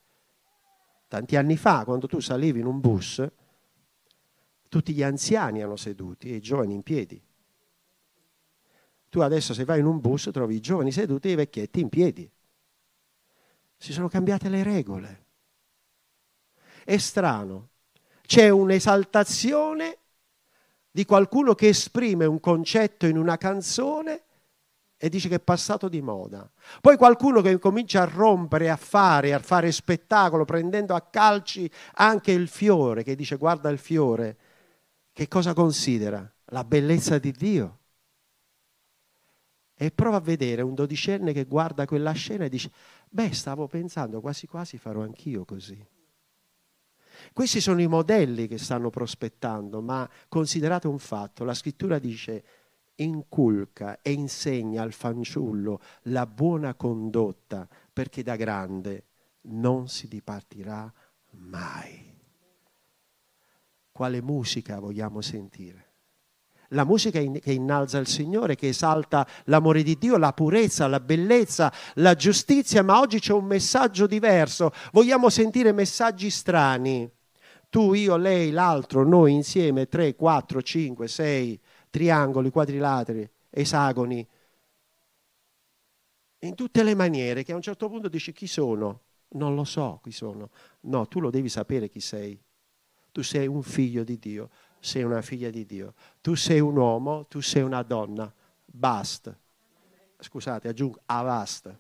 Tanti 1.07 1.35
anni 1.35 1.55
fa, 1.55 1.83
quando 1.85 2.07
tu 2.07 2.19
salivi 2.19 2.59
in 2.59 2.65
un 2.65 2.79
bus, 2.79 3.25
tutti 4.67 4.93
gli 4.93 5.03
anziani 5.03 5.59
erano 5.59 5.77
seduti 5.77 6.31
e 6.31 6.35
i 6.35 6.41
giovani 6.41 6.73
in 6.73 6.83
piedi. 6.83 7.21
Tu 9.09 9.19
adesso 9.21 9.53
se 9.53 9.63
vai 9.63 9.79
in 9.79 9.85
un 9.85 10.01
bus 10.01 10.29
trovi 10.33 10.55
i 10.55 10.59
giovani 10.59 10.91
seduti 10.91 11.29
e 11.29 11.31
i 11.31 11.35
vecchietti 11.35 11.79
in 11.79 11.87
piedi. 11.87 12.29
Si 13.77 13.93
sono 13.93 14.09
cambiate 14.09 14.49
le 14.49 14.63
regole. 14.63 15.25
È 16.83 16.97
strano. 16.97 17.69
C'è 18.23 18.49
un'esaltazione 18.49 19.97
di 20.91 21.05
qualcuno 21.05 21.55
che 21.55 21.69
esprime 21.69 22.25
un 22.25 22.41
concetto 22.41 23.05
in 23.05 23.17
una 23.17 23.37
canzone 23.37 24.23
e 24.97 25.09
dice 25.09 25.27
che 25.27 25.35
è 25.35 25.39
passato 25.39 25.89
di 25.89 26.01
moda. 26.01 26.49
Poi 26.81 26.97
qualcuno 26.97 27.41
che 27.41 27.57
comincia 27.59 28.01
a 28.01 28.05
rompere, 28.05 28.69
a 28.69 28.77
fare, 28.77 29.33
a 29.33 29.39
fare 29.39 29.71
spettacolo, 29.71 30.45
prendendo 30.45 30.95
a 30.95 31.01
calci 31.01 31.69
anche 31.95 32.31
il 32.31 32.47
fiore, 32.47 33.03
che 33.03 33.15
dice 33.15 33.35
guarda 33.35 33.69
il 33.69 33.77
fiore, 33.77 34.37
che 35.11 35.27
cosa 35.27 35.53
considera? 35.53 36.29
La 36.45 36.63
bellezza 36.63 37.17
di 37.17 37.31
Dio. 37.31 37.79
E 39.77 39.91
prova 39.91 40.17
a 40.17 40.21
vedere 40.21 40.61
un 40.61 40.73
dodicenne 40.73 41.33
che 41.33 41.43
guarda 41.43 41.85
quella 41.85 42.13
scena 42.13 42.45
e 42.45 42.49
dice, 42.49 42.71
beh, 43.09 43.33
stavo 43.33 43.67
pensando 43.67 44.21
quasi 44.21 44.47
quasi 44.47 44.77
farò 44.77 45.01
anch'io 45.01 45.43
così. 45.43 45.85
Questi 47.33 47.59
sono 47.59 47.81
i 47.81 47.87
modelli 47.87 48.47
che 48.47 48.57
stanno 48.57 48.89
prospettando, 48.89 49.81
ma 49.81 50.09
considerate 50.29 50.87
un 50.87 50.99
fatto, 50.99 51.43
la 51.43 51.53
scrittura 51.53 51.99
dice 51.99 52.43
inculca 52.95 53.99
e 54.01 54.11
insegna 54.11 54.81
al 54.81 54.93
fanciullo 54.93 55.81
la 56.03 56.25
buona 56.25 56.75
condotta 56.75 57.67
perché 57.91 58.23
da 58.23 58.35
grande 58.35 59.05
non 59.47 59.87
si 59.87 60.07
dipartirà 60.07 60.91
mai. 61.31 62.13
Quale 63.91 64.21
musica 64.21 64.79
vogliamo 64.79 65.21
sentire? 65.21 65.83
La 66.69 66.83
musica 66.83 67.19
che 67.19 67.53
innalza 67.53 67.99
il 67.99 68.07
Signore, 68.07 68.55
che 68.55 68.69
esalta 68.69 69.25
l'amore 69.45 69.83
di 69.83 69.97
Dio, 69.97 70.17
la 70.17 70.33
purezza, 70.33 70.87
la 70.87 70.99
bellezza, 70.99 71.71
la 71.95 72.15
giustizia, 72.15 72.83
ma 72.83 72.99
oggi 72.99 73.19
c'è 73.19 73.33
un 73.33 73.45
messaggio 73.45 74.07
diverso. 74.07 74.71
Vogliamo 74.91 75.29
sentire 75.29 75.71
messaggi 75.71 76.29
strani. 76.29 77.09
Tu, 77.69 77.93
io, 77.93 78.17
lei, 78.17 78.51
l'altro, 78.51 79.07
noi 79.07 79.33
insieme, 79.33 79.87
tre, 79.87 80.15
quattro, 80.15 80.61
cinque, 80.61 81.07
sei, 81.07 81.59
triangoli, 81.95 82.49
quadrilateri, 82.49 83.29
esagoni, 83.49 84.27
in 86.39 86.53
tutte 86.53 86.83
le 86.83 86.93
maniere 86.93 87.43
che 87.43 87.53
a 87.53 87.55
un 87.55 87.61
certo 87.61 87.87
punto 87.87 88.09
dici 88.09 88.33
chi 88.33 88.47
sono? 88.47 88.99
Non 89.29 89.55
lo 89.55 89.63
so 89.63 90.01
chi 90.03 90.11
sono. 90.11 90.49
No, 90.81 91.07
tu 91.07 91.21
lo 91.21 91.29
devi 91.29 91.47
sapere 91.47 91.87
chi 91.87 92.01
sei. 92.01 92.37
Tu 93.13 93.21
sei 93.23 93.47
un 93.47 93.63
figlio 93.63 94.03
di 94.03 94.19
Dio, 94.19 94.49
sei 94.81 95.03
una 95.03 95.21
figlia 95.21 95.49
di 95.49 95.65
Dio. 95.65 95.93
Tu 96.19 96.35
sei 96.35 96.59
un 96.59 96.75
uomo, 96.75 97.27
tu 97.27 97.39
sei 97.39 97.61
una 97.61 97.81
donna. 97.81 98.31
Basta. 98.65 99.33
Scusate, 100.19 100.67
aggiungo 100.67 100.99
avast. 101.05 101.79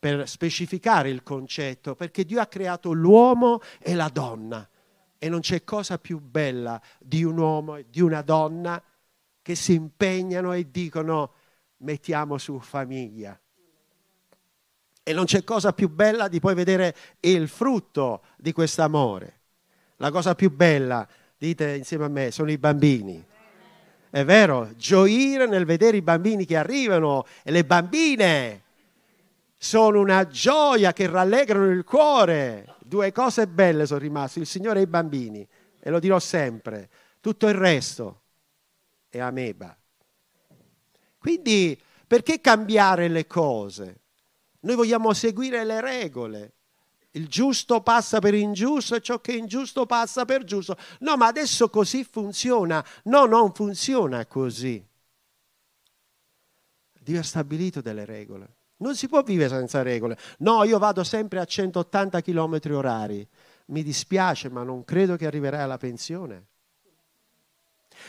Per 0.00 0.28
specificare 0.28 1.10
il 1.10 1.22
concetto, 1.22 1.94
perché 1.94 2.24
Dio 2.24 2.40
ha 2.40 2.46
creato 2.46 2.90
l'uomo 2.90 3.60
e 3.78 3.94
la 3.94 4.08
donna. 4.08 4.68
E 5.16 5.28
non 5.28 5.38
c'è 5.38 5.62
cosa 5.62 5.96
più 5.98 6.18
bella 6.18 6.82
di 6.98 7.22
un 7.22 7.38
uomo 7.38 7.76
e 7.76 7.86
di 7.88 8.00
una 8.00 8.22
donna 8.22 8.82
che 9.42 9.54
si 9.56 9.74
impegnano 9.74 10.52
e 10.52 10.70
dicono 10.70 11.32
mettiamo 11.78 12.38
su 12.38 12.58
famiglia. 12.60 13.38
E 15.04 15.12
non 15.12 15.24
c'è 15.24 15.42
cosa 15.42 15.72
più 15.72 15.88
bella 15.88 16.28
di 16.28 16.38
poi 16.38 16.54
vedere 16.54 16.94
il 17.20 17.48
frutto 17.48 18.22
di 18.36 18.52
questo 18.52 18.82
amore. 18.82 19.40
La 19.96 20.12
cosa 20.12 20.36
più 20.36 20.50
bella, 20.54 21.06
dite 21.36 21.74
insieme 21.74 22.04
a 22.04 22.08
me, 22.08 22.30
sono 22.30 22.50
i 22.52 22.58
bambini. 22.58 23.24
È 24.10 24.24
vero, 24.24 24.70
gioire 24.76 25.46
nel 25.46 25.64
vedere 25.64 25.96
i 25.96 26.02
bambini 26.02 26.44
che 26.44 26.56
arrivano 26.56 27.24
e 27.42 27.50
le 27.50 27.64
bambine 27.64 28.62
sono 29.56 30.00
una 30.00 30.26
gioia 30.26 30.92
che 30.92 31.08
rallegrano 31.08 31.70
il 31.70 31.82
cuore. 31.82 32.76
Due 32.80 33.10
cose 33.10 33.48
belle 33.48 33.86
sono 33.86 34.00
rimaste, 34.00 34.40
il 34.40 34.46
Signore 34.46 34.80
e 34.80 34.82
i 34.82 34.86
bambini, 34.86 35.46
e 35.80 35.90
lo 35.90 35.98
dirò 35.98 36.18
sempre. 36.18 36.88
Tutto 37.20 37.48
il 37.48 37.54
resto 37.54 38.21
e 39.14 39.20
ameba. 39.20 39.76
Quindi 41.18 41.78
perché 42.06 42.40
cambiare 42.40 43.08
le 43.08 43.26
cose? 43.26 44.00
Noi 44.60 44.74
vogliamo 44.74 45.12
seguire 45.12 45.64
le 45.64 45.80
regole. 45.82 46.52
Il 47.10 47.28
giusto 47.28 47.82
passa 47.82 48.20
per 48.20 48.32
ingiusto 48.32 48.94
e 48.94 49.02
ciò 49.02 49.20
che 49.20 49.34
è 49.34 49.36
ingiusto 49.36 49.84
passa 49.84 50.24
per 50.24 50.44
giusto. 50.44 50.78
No, 51.00 51.16
ma 51.16 51.26
adesso 51.26 51.68
così 51.68 52.04
funziona. 52.04 52.84
No, 53.04 53.26
non 53.26 53.52
funziona 53.52 54.24
così. 54.24 54.82
Dio 56.98 57.20
ha 57.20 57.22
stabilito 57.22 57.82
delle 57.82 58.06
regole. 58.06 58.56
Non 58.78 58.96
si 58.96 59.08
può 59.08 59.22
vivere 59.22 59.50
senza 59.50 59.82
regole. 59.82 60.16
No, 60.38 60.64
io 60.64 60.78
vado 60.78 61.04
sempre 61.04 61.38
a 61.38 61.44
180 61.44 62.22
km 62.22 62.60
orari. 62.70 63.28
Mi 63.66 63.82
dispiace, 63.82 64.48
ma 64.48 64.62
non 64.62 64.84
credo 64.84 65.16
che 65.16 65.26
arriverai 65.26 65.60
alla 65.60 65.76
pensione. 65.76 66.46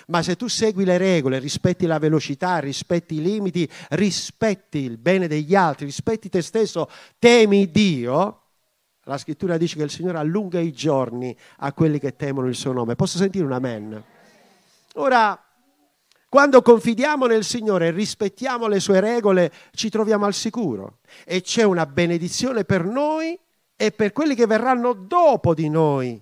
Ma 0.08 0.22
se 0.22 0.36
tu 0.36 0.48
segui 0.48 0.86
le 0.86 0.98
regole, 0.98 1.40
rispetti 1.40 1.86
la 1.86 2.00
velocità, 2.00 2.60
rispetti 2.60 3.16
i 3.16 3.22
limiti, 3.22 3.70
rispetti 3.90 4.80
il 4.80 4.98
bene 4.98 5.28
degli 5.28 5.56
altri, 5.56 5.86
rispetti 5.86 6.30
te 6.30 6.42
stesso, 6.42 6.90
temi 7.20 7.70
Dio, 7.72 8.42
la 9.06 9.18
scrittura 9.18 9.58
dice 9.58 9.76
che 9.76 9.84
il 9.84 9.90
Signore 9.90 10.18
allunga 10.18 10.60
i 10.60 10.72
giorni 10.72 11.36
a 11.58 11.74
quelli 11.74 12.00
che 12.00 12.16
temono 12.16 12.48
il 12.48 12.56
suo 12.56 12.72
nome. 12.72 12.96
Posso 12.96 13.18
sentire 13.18 13.44
un 13.44 13.52
amen? 13.52 14.04
Ora, 14.96 15.38
quando 16.30 16.62
confidiamo 16.62 17.26
nel 17.26 17.44
Signore 17.44 17.88
e 17.88 17.92
rispettiamo 17.92 18.68
le 18.68 18.80
sue 18.80 19.00
regole, 19.02 19.52
ci 19.74 19.90
troviamo 19.90 20.26
al 20.26 20.34
sicuro 20.34 21.00
e 21.26 21.42
c'è 21.42 21.64
una 21.64 21.86
benedizione 21.86 22.64
per 22.64 22.86
noi 22.86 23.38
e 23.76 23.92
per 23.92 24.14
quelli 24.14 24.36
che 24.36 24.48
verranno 24.48 24.94
dopo 24.94 25.54
di 25.54 25.70
noi. 25.70 26.22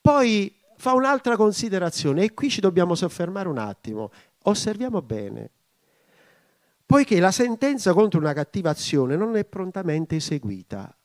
Poi 0.00 0.55
fa 0.76 0.92
un'altra 0.92 1.36
considerazione 1.36 2.24
e 2.24 2.34
qui 2.34 2.50
ci 2.50 2.60
dobbiamo 2.60 2.94
soffermare 2.94 3.48
un 3.48 3.58
attimo. 3.58 4.10
Osserviamo 4.44 5.02
bene. 5.02 5.50
Poiché 6.84 7.18
la 7.18 7.32
sentenza 7.32 7.92
contro 7.92 8.20
una 8.20 8.32
cattiva 8.32 8.70
azione 8.70 9.16
non 9.16 9.36
è 9.36 9.44
prontamente 9.44 10.16
eseguita 10.16 10.96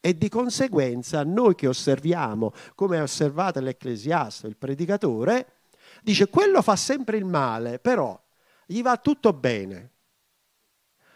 e 0.00 0.16
di 0.16 0.28
conseguenza 0.28 1.22
noi 1.24 1.54
che 1.54 1.66
osserviamo, 1.66 2.52
come 2.74 2.98
ha 2.98 3.02
osservato 3.02 3.60
l'Ecclesiasto, 3.60 4.46
il 4.46 4.56
predicatore, 4.56 5.56
Dice, 6.02 6.28
quello 6.28 6.62
fa 6.62 6.76
sempre 6.76 7.16
il 7.16 7.24
male, 7.24 7.78
però 7.78 8.16
gli 8.64 8.82
va 8.82 8.96
tutto 8.96 9.32
bene. 9.32 9.90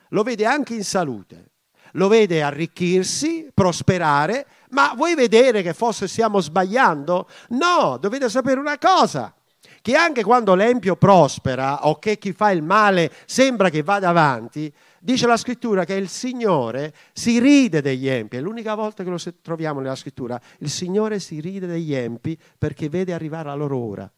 Lo 0.08 0.22
vede 0.22 0.44
anche 0.44 0.74
in 0.74 0.84
salute, 0.84 1.52
lo 1.92 2.08
vede 2.08 2.42
arricchirsi, 2.42 3.50
prosperare, 3.52 4.46
ma 4.70 4.92
vuoi 4.96 5.14
vedere 5.14 5.62
che 5.62 5.74
forse 5.74 6.08
stiamo 6.08 6.40
sbagliando? 6.40 7.28
No, 7.50 7.98
dovete 8.00 8.28
sapere 8.28 8.60
una 8.60 8.78
cosa, 8.78 9.34
che 9.82 9.94
anche 9.94 10.22
quando 10.22 10.54
l'empio 10.54 10.96
prospera 10.96 11.86
o 11.86 11.98
che 11.98 12.18
chi 12.18 12.32
fa 12.32 12.50
il 12.50 12.62
male 12.62 13.12
sembra 13.26 13.70
che 13.70 13.82
vada 13.82 14.08
avanti, 14.08 14.72
dice 15.00 15.26
la 15.26 15.36
scrittura 15.36 15.84
che 15.84 15.94
il 15.94 16.08
Signore 16.08 16.94
si 17.12 17.38
ride 17.38 17.80
degli 17.80 18.08
empi, 18.08 18.36
è 18.36 18.40
l'unica 18.40 18.74
volta 18.74 19.02
che 19.02 19.10
lo 19.10 19.18
troviamo 19.42 19.80
nella 19.80 19.96
scrittura, 19.96 20.40
il 20.58 20.70
Signore 20.70 21.18
si 21.18 21.40
ride 21.40 21.66
degli 21.66 21.94
empi 21.94 22.38
perché 22.58 22.88
vede 22.88 23.12
arrivare 23.12 23.48
la 23.48 23.54
loro 23.54 23.76
ora 23.78 24.12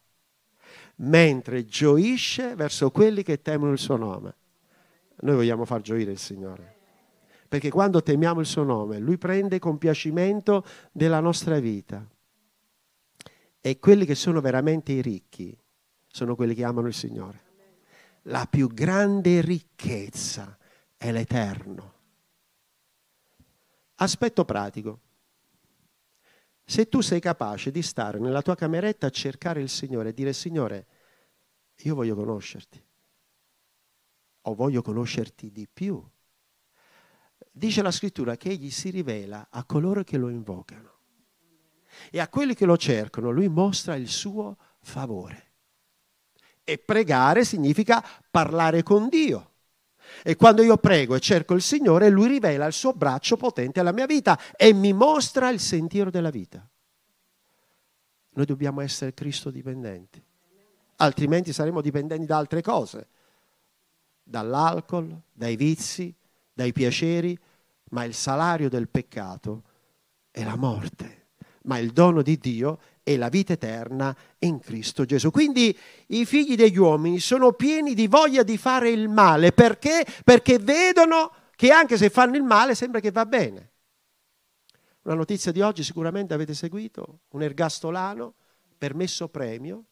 mentre 0.95 1.65
gioisce 1.65 2.55
verso 2.55 2.91
quelli 2.91 3.23
che 3.23 3.41
temono 3.41 3.71
il 3.71 3.79
suo 3.79 3.95
nome. 3.95 4.35
Noi 5.21 5.35
vogliamo 5.35 5.65
far 5.65 5.81
gioire 5.81 6.11
il 6.11 6.19
Signore. 6.19 6.72
Perché 7.53 7.69
quando 7.69 8.01
temiamo 8.01 8.39
il 8.39 8.47
suo 8.47 8.63
nome, 8.63 8.97
Lui 8.97 9.19
prende 9.19 9.59
compiacimento 9.59 10.65
della 10.91 11.19
nostra 11.19 11.59
vita. 11.59 12.03
E 13.61 13.77
quelli 13.77 14.05
che 14.05 14.15
sono 14.15 14.41
veramente 14.41 14.91
i 14.91 15.03
ricchi 15.03 15.55
sono 16.07 16.33
quelli 16.33 16.55
che 16.55 16.63
amano 16.63 16.87
il 16.87 16.95
Signore. 16.95 17.41
La 18.23 18.47
più 18.49 18.67
grande 18.69 19.41
ricchezza 19.41 20.57
è 20.97 21.11
l'eterno. 21.11 21.93
Aspetto 23.97 24.45
pratico. 24.45 24.99
Se 26.65 26.89
tu 26.89 27.01
sei 27.01 27.19
capace 27.19 27.69
di 27.69 27.83
stare 27.83 28.17
nella 28.17 28.41
tua 28.41 28.55
cameretta 28.55 29.05
a 29.05 29.11
cercare 29.11 29.61
il 29.61 29.69
Signore 29.69 30.09
e 30.09 30.13
dire 30.15 30.33
Signore, 30.33 30.87
io 31.83 31.93
voglio 31.93 32.15
conoscerti 32.15 32.83
o 34.41 34.55
voglio 34.55 34.81
conoscerti 34.81 35.51
di 35.51 35.67
più, 35.71 36.03
dice 37.55 37.83
la 37.83 37.91
scrittura 37.91 38.35
che 38.35 38.49
egli 38.49 38.71
si 38.71 38.89
rivela 38.89 39.47
a 39.51 39.63
coloro 39.63 40.03
che 40.03 40.17
lo 40.17 40.29
invocano 40.29 40.91
e 42.09 42.19
a 42.19 42.27
quelli 42.27 42.55
che 42.55 42.65
lo 42.65 42.75
cercano 42.75 43.29
lui 43.29 43.47
mostra 43.47 43.95
il 43.95 44.09
suo 44.09 44.57
favore. 44.81 45.51
E 46.63 46.79
pregare 46.79 47.45
significa 47.45 48.03
parlare 48.31 48.81
con 48.83 49.07
Dio. 49.07 49.51
E 50.23 50.35
quando 50.35 50.63
io 50.63 50.77
prego 50.77 51.15
e 51.15 51.19
cerco 51.19 51.53
il 51.53 51.61
Signore, 51.61 52.09
Lui 52.09 52.27
rivela 52.27 52.65
il 52.65 52.73
suo 52.73 52.93
braccio 52.93 53.37
potente 53.37 53.79
alla 53.79 53.91
mia 53.91 54.05
vita 54.05 54.39
e 54.55 54.73
mi 54.73 54.93
mostra 54.93 55.49
il 55.49 55.59
sentiero 55.59 56.09
della 56.09 56.29
vita. 56.29 56.67
Noi 58.35 58.45
dobbiamo 58.45 58.81
essere 58.81 59.13
Cristo 59.13 59.51
dipendenti, 59.51 60.23
altrimenti 60.97 61.53
saremo 61.53 61.81
dipendenti 61.81 62.25
da 62.25 62.37
altre 62.37 62.61
cose, 62.61 63.07
dall'alcol, 64.23 65.15
dai 65.31 65.55
vizi, 65.55 66.15
dai 66.53 66.71
piaceri, 66.71 67.37
ma 67.89 68.03
il 68.03 68.13
salario 68.13 68.69
del 68.69 68.87
peccato 68.87 69.63
è 70.31 70.43
la 70.43 70.55
morte, 70.55 71.27
ma 71.63 71.77
il 71.77 71.91
dono 71.91 72.21
di 72.21 72.37
Dio 72.37 72.79
e 73.03 73.17
la 73.17 73.29
vita 73.29 73.53
eterna 73.53 74.15
in 74.39 74.59
Cristo 74.59 75.05
Gesù. 75.05 75.29
Quindi 75.29 75.77
i 76.07 76.25
figli 76.25 76.55
degli 76.55 76.77
uomini 76.77 77.19
sono 77.19 77.53
pieni 77.53 77.93
di 77.93 78.07
voglia 78.07 78.43
di 78.43 78.57
fare 78.57 78.89
il 78.89 79.09
male. 79.09 79.51
Perché? 79.51 80.05
Perché 80.23 80.57
vedono 80.59 81.31
che 81.55 81.71
anche 81.71 81.97
se 81.97 82.09
fanno 82.09 82.35
il 82.35 82.43
male 82.43 82.75
sembra 82.75 82.99
che 82.99 83.11
va 83.11 83.25
bene. 83.25 83.71
Una 85.03 85.15
notizia 85.15 85.51
di 85.51 85.61
oggi 85.61 85.83
sicuramente 85.83 86.33
avete 86.33 86.53
seguito, 86.53 87.19
un 87.29 87.43
ergastolano 87.43 88.35
permesso 88.77 89.27
premio 89.27 89.85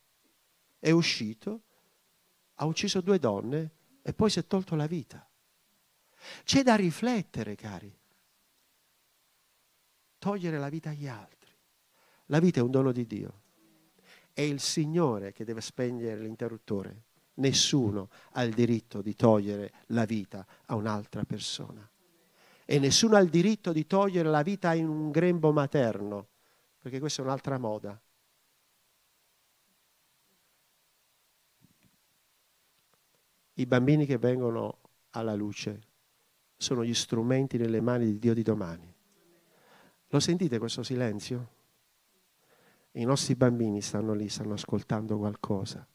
è 0.80 0.91
uscito, 0.91 1.62
ha 2.56 2.65
ucciso 2.65 3.01
due 3.01 3.20
donne 3.20 3.72
e 4.01 4.13
poi 4.13 4.30
si 4.30 4.39
è 4.39 4.48
tolto 4.48 4.75
la 4.75 4.88
vita. 4.88 5.25
C'è 6.44 6.63
da 6.63 6.75
riflettere, 6.75 7.56
cari. 7.56 7.94
Togliere 10.18 10.60
la 10.60 10.70
vita 10.70 10.90
agli 10.90 11.08
altri. 11.08 11.51
La 12.25 12.40
vita 12.40 12.60
è 12.60 12.63
un 12.63 12.72
dono 12.72 12.92
di 12.92 13.06
Dio. 13.06 13.42
È 14.32 14.42
il 14.42 14.60
Signore 14.60 15.34
che 15.34 15.44
deve 15.44 15.62
spegnere 15.62 16.22
l'interruttore. 16.22 17.04
Nessuno 17.36 18.10
ha 18.32 18.44
il 18.44 18.54
diritto 18.54 19.01
di 19.01 19.16
togliere 19.16 19.72
la 19.88 20.06
vita 20.06 20.46
a 20.66 20.75
un'altra 20.75 21.24
persona. 21.24 21.90
E 22.66 22.80
nessuno 22.80 23.16
ha 23.16 23.20
il 23.20 23.30
diritto 23.30 23.72
di 23.74 23.86
togliere 23.88 24.30
la 24.30 24.44
vita 24.44 24.74
in 24.74 24.88
un 24.88 25.12
grembo 25.12 25.51
materno, 25.51 26.28
perché 26.80 27.00
questa 27.00 27.22
è 27.22 27.25
un'altra 27.25 27.58
moda. 27.58 28.00
I 33.56 33.66
bambini 33.66 34.06
che 34.06 34.18
vengono 34.18 34.80
alla 35.12 35.34
luce 35.34 35.90
sono 36.62 36.86
gli 36.86 36.94
strumenti 36.94 37.58
nelle 37.58 37.82
mani 37.82 38.06
di 38.06 38.20
Dio 38.20 38.36
di 38.36 38.44
domani. 38.44 38.94
Lo 40.10 40.20
sentite 40.20 40.60
questo 40.60 40.84
silenzio? 40.84 41.50
I 42.91 43.03
nostri 43.03 43.34
bambini 43.34 43.82
stanno 43.82 44.13
lì, 44.13 44.30
stanno 44.30 44.53
ascoltando 44.53 45.18
qualcosa. 45.18 45.86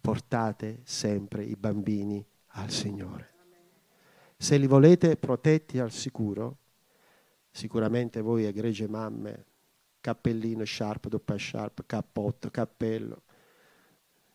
Portate 0.00 0.82
sempre 0.84 1.42
i 1.42 1.56
bambini 1.56 2.24
al 2.52 2.70
Signore. 2.70 3.32
Se 4.36 4.56
li 4.56 4.68
volete 4.68 5.16
protetti 5.16 5.80
al 5.80 5.90
sicuro, 5.90 6.58
sicuramente 7.50 8.20
voi 8.20 8.44
egregie 8.44 8.86
mamme, 8.86 9.44
cappellino, 10.00 10.62
sciarpa, 10.62 11.08
doppia 11.08 11.34
sciarpa, 11.34 11.82
cappotto, 11.84 12.48
cappello, 12.50 13.22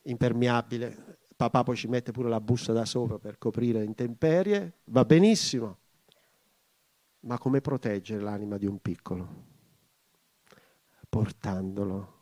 impermeabile, 0.01 1.14
papà 1.35 1.63
poi 1.63 1.75
ci 1.75 1.87
mette 1.87 2.11
pure 2.11 2.29
la 2.29 2.39
busta 2.39 2.73
da 2.73 2.85
sopra 2.85 3.17
per 3.17 3.37
coprire 3.37 3.79
le 3.79 3.85
intemperie, 3.85 4.79
va 4.85 5.03
benissimo. 5.05 5.77
Ma 7.21 7.37
come 7.37 7.61
proteggere 7.61 8.21
l'anima 8.21 8.57
di 8.57 8.65
un 8.65 8.79
piccolo? 8.79 9.53
portandolo 11.15 12.13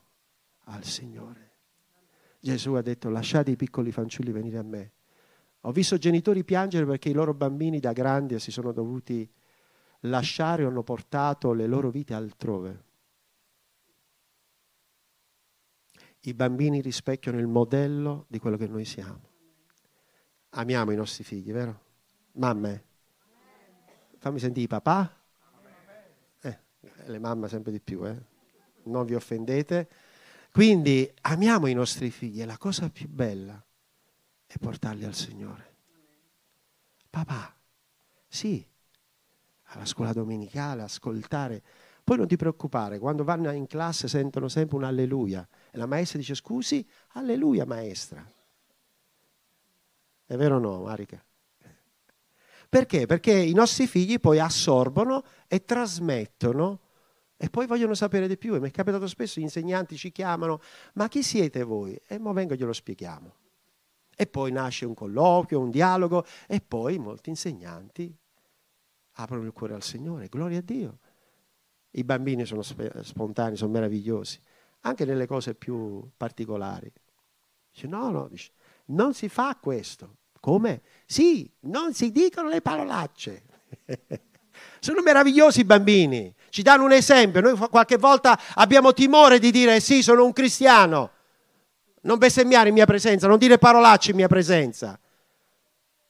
al 0.65 0.83
Signore. 0.83 1.51
Gesù 2.39 2.73
ha 2.73 2.83
detto 2.83 3.09
lasciate 3.09 3.49
i 3.49 3.55
piccoli 3.55 3.91
fanciulli 3.91 4.31
venire 4.31 4.59
a 4.59 4.63
me. 4.63 4.91
Ho 5.61 5.71
visto 5.71 5.97
genitori 5.97 6.43
piangere 6.43 6.85
perché 6.85 7.09
i 7.09 7.13
loro 7.13 7.33
bambini 7.33 7.79
da 7.79 7.91
grandi 7.91 8.37
si 8.37 8.51
sono 8.51 8.71
dovuti 8.71 9.27
lasciare 10.01 10.63
o 10.63 10.67
hanno 10.67 10.83
portato 10.83 11.53
le 11.53 11.65
loro 11.65 11.89
vite 11.89 12.13
altrove. 12.13 12.83
I 16.25 16.33
bambini 16.33 16.81
rispecchiano 16.81 17.39
il 17.39 17.47
modello 17.47 18.25
di 18.27 18.39
quello 18.39 18.57
che 18.57 18.67
noi 18.67 18.85
siamo. 18.85 19.29
Amiamo 20.49 20.91
i 20.91 20.95
nostri 20.95 21.23
figli, 21.23 21.51
vero? 21.51 21.81
Mamme. 22.33 22.83
Fammi 24.17 24.39
sentire 24.39 24.67
papà. 24.67 25.21
Eh, 26.41 26.59
le 27.05 27.19
mamme 27.19 27.47
sempre 27.47 27.71
di 27.71 27.79
più, 27.79 28.05
eh 28.05 28.31
non 28.83 29.05
vi 29.05 29.15
offendete. 29.15 29.89
Quindi 30.51 31.11
amiamo 31.21 31.67
i 31.67 31.73
nostri 31.73 32.09
figli 32.09 32.41
e 32.41 32.45
la 32.45 32.57
cosa 32.57 32.89
più 32.89 33.07
bella 33.07 33.63
è 34.45 34.57
portarli 34.57 35.05
al 35.05 35.15
Signore. 35.15 35.71
Papà, 37.09 37.55
sì, 38.27 38.65
alla 39.63 39.85
scuola 39.85 40.13
domenicale, 40.13 40.81
ascoltare. 40.83 41.63
Poi 42.03 42.17
non 42.17 42.27
ti 42.27 42.35
preoccupare, 42.35 42.99
quando 42.99 43.23
vanno 43.23 43.49
in 43.51 43.65
classe 43.65 44.07
sentono 44.07 44.49
sempre 44.49 44.75
un 44.75 44.83
alleluia 44.83 45.47
e 45.71 45.77
la 45.77 45.85
maestra 45.85 46.19
dice 46.19 46.35
scusi, 46.35 46.85
alleluia 47.13 47.65
maestra. 47.65 48.25
È 50.25 50.35
vero 50.35 50.57
o 50.57 50.59
no, 50.59 50.81
Marica? 50.81 51.23
Perché? 52.67 53.05
Perché 53.05 53.31
i 53.33 53.53
nostri 53.53 53.87
figli 53.87 54.19
poi 54.19 54.39
assorbono 54.39 55.23
e 55.47 55.63
trasmettono 55.63 56.79
e 57.37 57.49
poi 57.49 57.67
vogliono 57.67 57.93
sapere 57.93 58.27
di 58.27 58.37
più. 58.37 58.55
E 58.55 58.59
mi 58.59 58.69
è 58.69 58.71
capitato 58.71 59.07
spesso, 59.07 59.39
gli 59.39 59.43
insegnanti 59.43 59.95
ci 59.95 60.11
chiamano, 60.11 60.59
ma 60.93 61.07
chi 61.07 61.23
siete 61.23 61.63
voi? 61.63 61.97
E 62.07 62.17
mo 62.17 62.33
vengo 62.33 62.55
glielo 62.55 62.73
spieghiamo. 62.73 63.35
E 64.15 64.27
poi 64.27 64.51
nasce 64.51 64.85
un 64.85 64.93
colloquio, 64.93 65.59
un 65.59 65.69
dialogo 65.69 66.25
e 66.47 66.61
poi 66.61 66.97
molti 66.97 67.29
insegnanti 67.29 68.13
aprono 69.17 69.45
il 69.45 69.51
cuore 69.51 69.73
al 69.73 69.83
Signore, 69.83 70.27
gloria 70.27 70.59
a 70.59 70.61
Dio. 70.61 70.97
I 71.95 72.03
bambini 72.03 72.45
sono 72.45 72.61
spontanei, 72.63 73.55
sono 73.55 73.71
meravigliosi, 73.71 74.39
anche 74.81 75.05
nelle 75.05 75.27
cose 75.27 75.53
più 75.53 76.09
particolari. 76.17 76.91
Dice, 77.71 77.87
no, 77.87 78.09
no, 78.09 78.27
dice, 78.27 78.51
non 78.85 79.13
si 79.13 79.29
fa 79.29 79.57
questo. 79.59 80.17
Come? 80.39 80.81
Sì, 81.05 81.49
non 81.61 81.93
si 81.93 82.11
dicono 82.11 82.49
le 82.49 82.61
parolacce. 82.61 83.43
sono 84.79 85.01
meravigliosi 85.01 85.61
i 85.61 85.65
bambini, 85.65 86.33
ci 86.49 86.63
danno 86.63 86.83
un 86.83 86.91
esempio. 86.91 87.41
Noi 87.41 87.57
qualche 87.69 87.97
volta 87.97 88.39
abbiamo 88.55 88.93
timore 88.93 89.39
di 89.39 89.51
dire 89.51 89.79
sì, 89.79 90.01
sono 90.01 90.25
un 90.25 90.33
cristiano. 90.33 91.11
Non 92.01 92.17
bestemmiare 92.17 92.69
in 92.69 92.73
mia 92.73 92.85
presenza, 92.85 93.27
non 93.27 93.37
dire 93.37 93.57
parolacce 93.57 94.11
in 94.11 94.17
mia 94.17 94.27
presenza. 94.27 94.99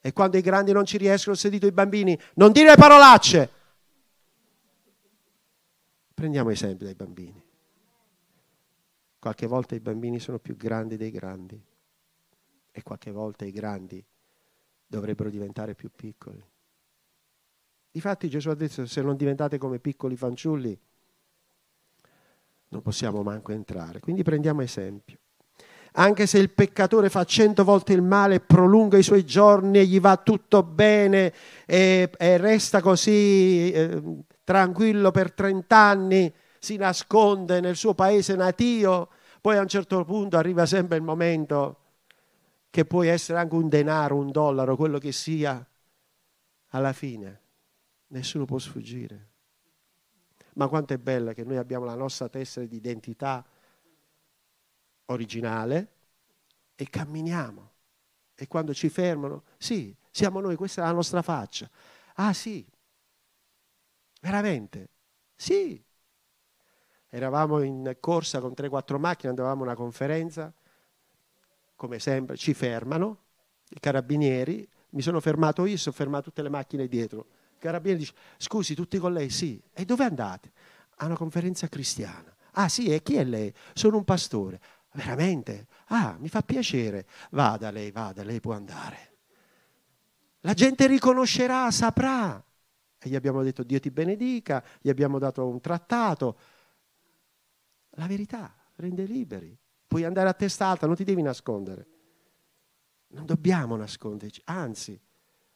E 0.02 0.12
quando 0.12 0.38
i 0.38 0.42
grandi 0.42 0.72
non 0.72 0.86
ci 0.86 0.98
riescono, 0.98 1.38
ho 1.42 1.48
i 1.48 1.72
bambini, 1.72 2.20
non 2.36 2.52
dire 2.52 2.76
parolacce. 2.76 3.50
Prendiamo 6.24 6.52
esempio 6.52 6.86
dai 6.86 6.96
bambini. 6.96 7.44
Qualche 9.20 9.46
volta 9.46 9.76
i 9.76 9.82
bambini 9.82 10.22
sono 10.22 10.40
più 10.40 10.56
grandi 10.56 10.96
dei 10.96 11.12
grandi 11.12 11.62
e 12.72 12.82
qualche 12.82 13.12
volta 13.12 13.44
i 13.44 13.52
grandi 13.52 14.02
dovrebbero 14.88 15.30
diventare 15.30 15.76
più 15.76 15.90
piccoli. 15.94 16.42
Difatti 17.92 18.30
Gesù 18.30 18.48
ha 18.48 18.56
detto 18.56 18.86
se 18.86 19.02
non 19.02 19.18
diventate 19.18 19.58
come 19.58 19.80
piccoli 19.80 20.16
fanciulli 20.16 20.80
non 22.70 22.82
possiamo 22.82 23.22
manco 23.22 23.52
entrare. 23.52 24.00
Quindi 24.00 24.24
prendiamo 24.24 24.62
esempio. 24.62 25.18
Anche 25.96 26.26
se 26.26 26.38
il 26.38 26.52
peccatore 26.52 27.10
fa 27.10 27.26
cento 27.26 27.66
volte 27.66 27.92
il 27.92 28.02
male, 28.02 28.40
prolunga 28.40 28.98
i 28.98 29.04
suoi 29.04 29.26
giorni 29.26 29.80
e 29.80 29.86
gli 29.86 30.00
va 30.00 30.16
tutto 30.16 30.64
bene 30.64 31.34
e, 31.66 32.10
e 32.18 32.38
resta 32.38 32.80
così 32.80 33.74
eh, 33.74 34.02
tranquillo 34.44 35.12
per 35.12 35.34
trent'anni, 35.34 36.34
si 36.60 36.78
nasconde 36.78 37.60
nel 37.60 37.76
suo 37.76 37.94
paese 37.94 38.36
natio, 38.36 39.10
poi 39.42 39.58
a 39.58 39.62
un 39.62 39.68
certo 39.68 40.04
punto 40.06 40.38
arriva 40.38 40.66
sempre 40.66 40.98
il 40.98 41.04
momento 41.04 41.80
che 42.70 42.86
può 42.86 43.04
essere 43.04 43.40
anche 43.40 43.56
un 43.56 43.68
denaro, 43.68 44.16
un 44.16 44.32
dollaro, 44.32 44.76
quello 44.76 44.98
che 44.98 45.12
sia, 45.12 45.66
alla 46.70 46.94
fine 46.94 47.42
nessuno 48.08 48.46
può 48.46 48.58
sfuggire. 48.58 49.32
Ma 50.54 50.68
quanto 50.68 50.94
è 50.94 50.98
bella 50.98 51.34
che 51.34 51.44
noi 51.44 51.58
abbiamo 51.58 51.86
la 51.86 51.96
nostra 51.96 52.30
tessera 52.30 52.66
di 52.66 52.76
identità 52.76 53.46
originale 55.06 55.92
e 56.76 56.90
camminiamo. 56.90 57.72
E 58.36 58.48
quando 58.48 58.74
ci 58.74 58.90
fermano, 58.90 59.44
sì, 59.58 59.96
siamo 60.10 60.40
noi, 60.40 60.56
questa 60.56 60.82
è 60.82 60.86
la 60.86 60.92
nostra 60.92 61.22
faccia. 61.22 61.70
Ah 62.16 62.34
sì, 62.34 62.66
veramente, 64.24 64.90
sì. 65.36 65.84
Eravamo 67.10 67.62
in 67.62 67.98
corsa 68.00 68.40
con 68.40 68.54
3-4 68.56 68.98
macchine, 68.98 69.30
andavamo 69.30 69.62
a 69.62 69.66
una 69.66 69.76
conferenza, 69.76 70.52
come 71.76 72.00
sempre, 72.00 72.38
ci 72.38 72.54
fermano, 72.54 73.18
i 73.70 73.80
carabinieri, 73.80 74.68
mi 74.92 75.02
sono 75.02 75.20
fermato 75.20 75.66
io, 75.66 75.78
sono 75.78 75.94
fermato 75.94 76.24
tutte 76.24 76.42
le 76.42 76.50
macchine 76.50 76.88
dietro. 76.88 77.28
Il 77.54 77.60
carabiniere 77.60 78.00
dice, 78.00 78.14
scusi, 78.38 78.74
tutti 78.74 78.98
con 78.98 79.12
lei? 79.12 79.30
Sì. 79.30 79.62
E 79.74 79.84
dove 79.86 80.06
andate? 80.06 80.52
A 80.98 81.06
una 81.06 81.18
conferenza 81.18 81.68
cristiana. 81.68 82.34
Ah 82.52 82.70
sì, 82.70 82.88
e 82.88 83.04
chi 83.04 83.16
è 83.16 83.24
lei? 83.24 83.54
Sono 83.74 83.98
un 83.98 84.06
pastore. 84.06 84.62
Veramente? 84.94 85.68
Ah, 85.88 86.16
mi 86.20 86.30
fa 86.30 86.42
piacere. 86.42 87.06
Vada 87.32 87.70
lei, 87.72 87.92
vada, 87.92 88.24
lei 88.24 88.40
può 88.40 88.54
andare. 88.54 89.12
La 90.42 90.54
gente 90.54 90.88
riconoscerà, 90.88 91.70
saprà. 91.72 92.44
E 93.04 93.10
gli 93.10 93.16
abbiamo 93.16 93.44
detto 93.44 93.64
Dio 93.64 93.80
ti 93.80 93.92
benedica, 93.92 94.64
gli 94.82 94.90
abbiamo 94.90 95.20
dato 95.20 95.48
un 95.48 95.60
trattato. 95.60 96.38
La 97.92 98.08
verità 98.08 98.56
rende 98.76 99.04
liberi. 99.06 99.56
Puoi 99.86 100.04
andare 100.04 100.30
a 100.30 100.34
testa 100.34 100.68
alta, 100.68 100.88
non 100.88 100.96
ti 100.96 101.04
devi 101.04 101.22
nascondere. 101.22 101.88
Non 103.08 103.26
dobbiamo 103.26 103.76
nasconderci, 103.76 104.42
anzi, 104.46 105.00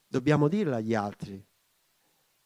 dobbiamo 0.07 0.47
dirlo 0.47 0.75
agli 0.75 0.93
altri 0.93 1.43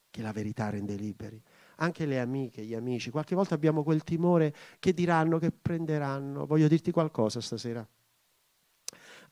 che 0.10 0.22
la 0.22 0.32
verità 0.32 0.70
rende 0.70 0.96
liberi 0.96 1.42
anche 1.82 2.06
le 2.06 2.20
amiche, 2.20 2.64
gli 2.64 2.76
amici, 2.76 3.10
qualche 3.10 3.36
volta 3.36 3.56
abbiamo 3.56 3.84
quel 3.84 4.04
timore 4.04 4.54
che 4.80 4.94
diranno, 4.94 5.40
che 5.40 5.52
prenderanno. 5.52 6.46
Voglio 6.46 6.68
dirti 6.68 6.92
qualcosa 6.92 7.42
stasera. 7.42 7.86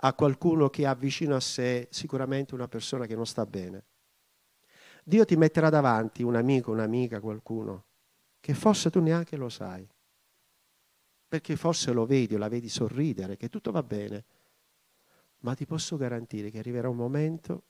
A 0.02 0.14
qualcuno 0.14 0.70
che 0.70 0.86
ha 0.86 0.96
vicino 0.96 1.36
a 1.36 1.40
sé 1.40 1.88
sicuramente 1.92 2.56
una 2.56 2.68
persona 2.68 3.06
che 3.06 3.16
non 3.16 3.26
sta 3.26 3.46
bene. 3.46 3.86
Dio 5.10 5.26
ti 5.26 5.36
metterà 5.36 5.72
davanti 5.72 6.22
un 6.22 6.36
amico, 6.36 6.70
un'amica, 6.70 7.20
qualcuno 7.20 7.86
che 8.40 8.54
forse 8.54 8.92
tu 8.92 9.00
neanche 9.00 9.38
lo 9.38 9.50
sai. 9.50 9.88
Perché 11.28 11.56
forse 11.56 11.92
lo 11.92 12.06
vedi 12.06 12.36
o 12.36 12.38
la 12.38 12.48
vedi 12.48 12.70
sorridere, 12.70 13.36
che 13.36 13.50
tutto 13.50 13.72
va 13.72 13.82
bene. 13.82 14.26
Ma 15.40 15.56
ti 15.56 15.66
posso 15.66 15.98
garantire 15.98 16.52
che 16.52 16.60
arriverà 16.60 16.90
un 16.90 16.96
momento, 16.96 17.64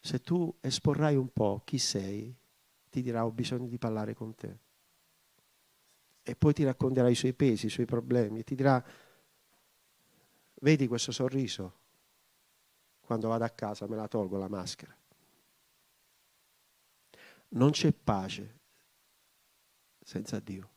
se 0.00 0.20
tu 0.20 0.56
esporrai 0.58 1.16
un 1.16 1.28
po' 1.34 1.60
chi 1.64 1.76
sei, 1.76 2.34
ti 2.88 3.02
dirà 3.02 3.26
ho 3.26 3.30
bisogno 3.30 3.66
di 3.66 3.76
parlare 3.76 4.14
con 4.14 4.34
te. 4.34 4.58
E 6.22 6.34
poi 6.34 6.54
ti 6.54 6.64
racconterà 6.64 7.10
i 7.10 7.14
suoi 7.14 7.34
pesi, 7.34 7.66
i 7.66 7.70
suoi 7.70 7.84
problemi 7.84 8.38
e 8.38 8.44
ti 8.44 8.54
dirà 8.54 8.82
vedi 10.60 10.88
questo 10.88 11.12
sorriso? 11.12 11.72
Quando 13.00 13.28
vado 13.28 13.44
a 13.44 13.50
casa 13.50 13.86
me 13.86 13.96
la 13.96 14.08
tolgo 14.08 14.38
la 14.38 14.48
maschera. 14.48 14.96
Non 17.54 17.70
c'è 17.70 17.92
pace 17.92 18.60
senza 20.02 20.38
Dio. 20.40 20.70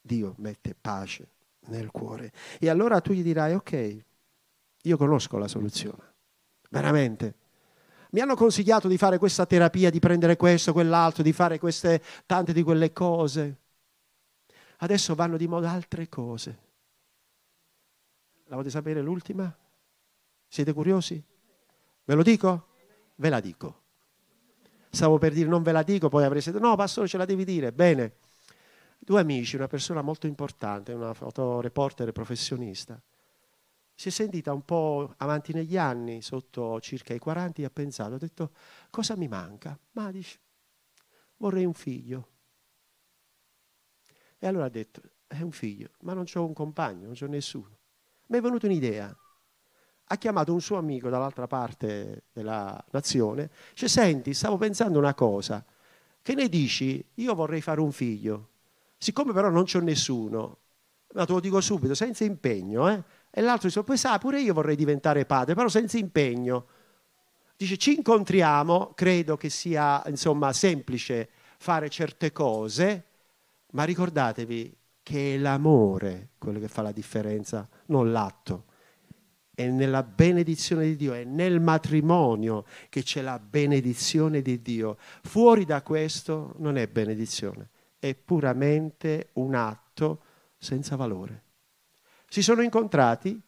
Dio 0.00 0.34
mette 0.38 0.74
pace 0.74 1.28
nel 1.66 1.90
cuore. 1.90 2.32
E 2.58 2.68
allora 2.68 3.00
tu 3.00 3.12
gli 3.12 3.22
dirai, 3.22 3.54
ok, 3.54 4.04
io 4.82 4.96
conosco 4.96 5.36
la 5.36 5.48
soluzione, 5.48 6.14
veramente. 6.70 7.34
Mi 8.10 8.20
hanno 8.20 8.36
consigliato 8.36 8.88
di 8.88 8.96
fare 8.96 9.18
questa 9.18 9.44
terapia, 9.44 9.90
di 9.90 9.98
prendere 9.98 10.36
questo, 10.36 10.72
quell'altro, 10.72 11.22
di 11.22 11.32
fare 11.32 11.58
queste, 11.58 12.02
tante 12.24 12.52
di 12.52 12.62
quelle 12.62 12.92
cose. 12.92 13.58
Adesso 14.78 15.14
vanno 15.14 15.36
di 15.36 15.46
moda 15.46 15.70
altre 15.70 16.08
cose. 16.08 16.66
La 18.44 18.54
volete 18.54 18.70
sapere 18.70 19.02
l'ultima? 19.02 19.54
Siete 20.46 20.72
curiosi? 20.72 21.22
Ve 22.04 22.14
lo 22.14 22.22
dico? 22.22 22.67
Ve 23.18 23.28
la 23.28 23.40
dico. 23.40 23.82
Stavo 24.90 25.18
per 25.18 25.32
dire 25.32 25.48
non 25.48 25.62
ve 25.62 25.72
la 25.72 25.82
dico, 25.82 26.08
poi 26.08 26.24
avreste 26.24 26.50
detto 26.50 26.64
no, 26.64 26.76
pastore, 26.76 27.08
ce 27.08 27.18
la 27.18 27.24
devi 27.24 27.44
dire. 27.44 27.72
Bene. 27.72 28.14
Due 28.98 29.20
amici, 29.20 29.56
una 29.56 29.68
persona 29.68 30.02
molto 30.02 30.26
importante, 30.26 30.92
una 30.92 31.14
fotoreporter 31.14 32.10
professionista, 32.12 33.00
si 33.98 34.08
è 34.08 34.10
sentita 34.12 34.52
un 34.52 34.64
po' 34.64 35.12
avanti 35.16 35.52
negli 35.52 35.76
anni, 35.76 36.22
sotto 36.22 36.80
circa 36.80 37.14
i 37.14 37.18
40, 37.18 37.62
e 37.62 37.64
ha 37.64 37.70
pensato, 37.70 38.14
ha 38.14 38.18
detto, 38.18 38.52
cosa 38.90 39.16
mi 39.16 39.26
manca? 39.26 39.76
Ma 39.92 40.12
dice, 40.12 40.38
vorrei 41.38 41.64
un 41.64 41.74
figlio. 41.74 42.28
E 44.38 44.46
allora 44.46 44.66
ha 44.66 44.68
detto, 44.68 45.02
è 45.26 45.40
un 45.40 45.50
figlio, 45.50 45.90
ma 46.02 46.12
non 46.12 46.26
ho 46.32 46.44
un 46.44 46.52
compagno, 46.52 47.06
non 47.06 47.14
c'ho 47.14 47.26
nessuno. 47.26 47.76
Mi 48.26 48.38
è 48.38 48.40
venuta 48.40 48.66
un'idea. 48.66 49.12
Ha 50.10 50.16
chiamato 50.16 50.52
un 50.52 50.60
suo 50.60 50.76
amico 50.76 51.08
dall'altra 51.08 51.46
parte 51.46 52.24
della 52.32 52.82
nazione, 52.90 53.50
dice, 53.70 53.88
senti, 53.88 54.34
stavo 54.34 54.56
pensando 54.56 54.98
una 54.98 55.14
cosa, 55.14 55.64
che 56.22 56.34
ne 56.34 56.48
dici? 56.48 57.04
Io 57.14 57.34
vorrei 57.34 57.60
fare 57.60 57.80
un 57.80 57.92
figlio. 57.92 58.48
Siccome 58.98 59.32
però 59.32 59.48
non 59.48 59.64
c'ho 59.64 59.80
nessuno, 59.80 60.58
ma 61.14 61.24
te 61.24 61.32
lo 61.32 61.40
dico 61.40 61.60
subito, 61.60 61.94
senza 61.94 62.24
impegno, 62.24 62.88
eh? 62.88 63.02
E 63.30 63.40
l'altro 63.40 63.68
dice, 63.68 63.82
poi 63.82 63.96
sa, 63.96 64.18
pure 64.18 64.40
io 64.40 64.54
vorrei 64.54 64.76
diventare 64.76 65.24
padre, 65.24 65.54
però 65.54 65.68
senza 65.68 65.98
impegno. 65.98 66.66
Dice, 67.56 67.76
ci 67.76 67.96
incontriamo, 67.96 68.92
credo 68.94 69.36
che 69.36 69.50
sia 69.50 70.02
insomma 70.06 70.52
semplice 70.52 71.28
fare 71.58 71.88
certe 71.88 72.32
cose, 72.32 73.04
ma 73.72 73.84
ricordatevi 73.84 74.76
che 75.02 75.34
è 75.34 75.38
l'amore 75.38 76.30
quello 76.38 76.58
che 76.58 76.68
fa 76.68 76.82
la 76.82 76.92
differenza, 76.92 77.68
non 77.86 78.12
l'atto. 78.12 78.64
È 79.58 79.66
nella 79.66 80.04
benedizione 80.04 80.84
di 80.84 80.96
Dio, 80.96 81.14
è 81.14 81.24
nel 81.24 81.60
matrimonio 81.60 82.64
che 82.88 83.02
c'è 83.02 83.22
la 83.22 83.40
benedizione 83.40 84.40
di 84.40 84.62
Dio. 84.62 84.96
Fuori 85.22 85.64
da 85.64 85.82
questo 85.82 86.54
non 86.58 86.76
è 86.76 86.86
benedizione, 86.86 87.70
è 87.98 88.14
puramente 88.14 89.30
un 89.34 89.54
atto 89.54 90.22
senza 90.58 90.94
valore 90.94 91.46
si 92.28 92.42
sono 92.42 92.62
incontrati, 92.62 93.40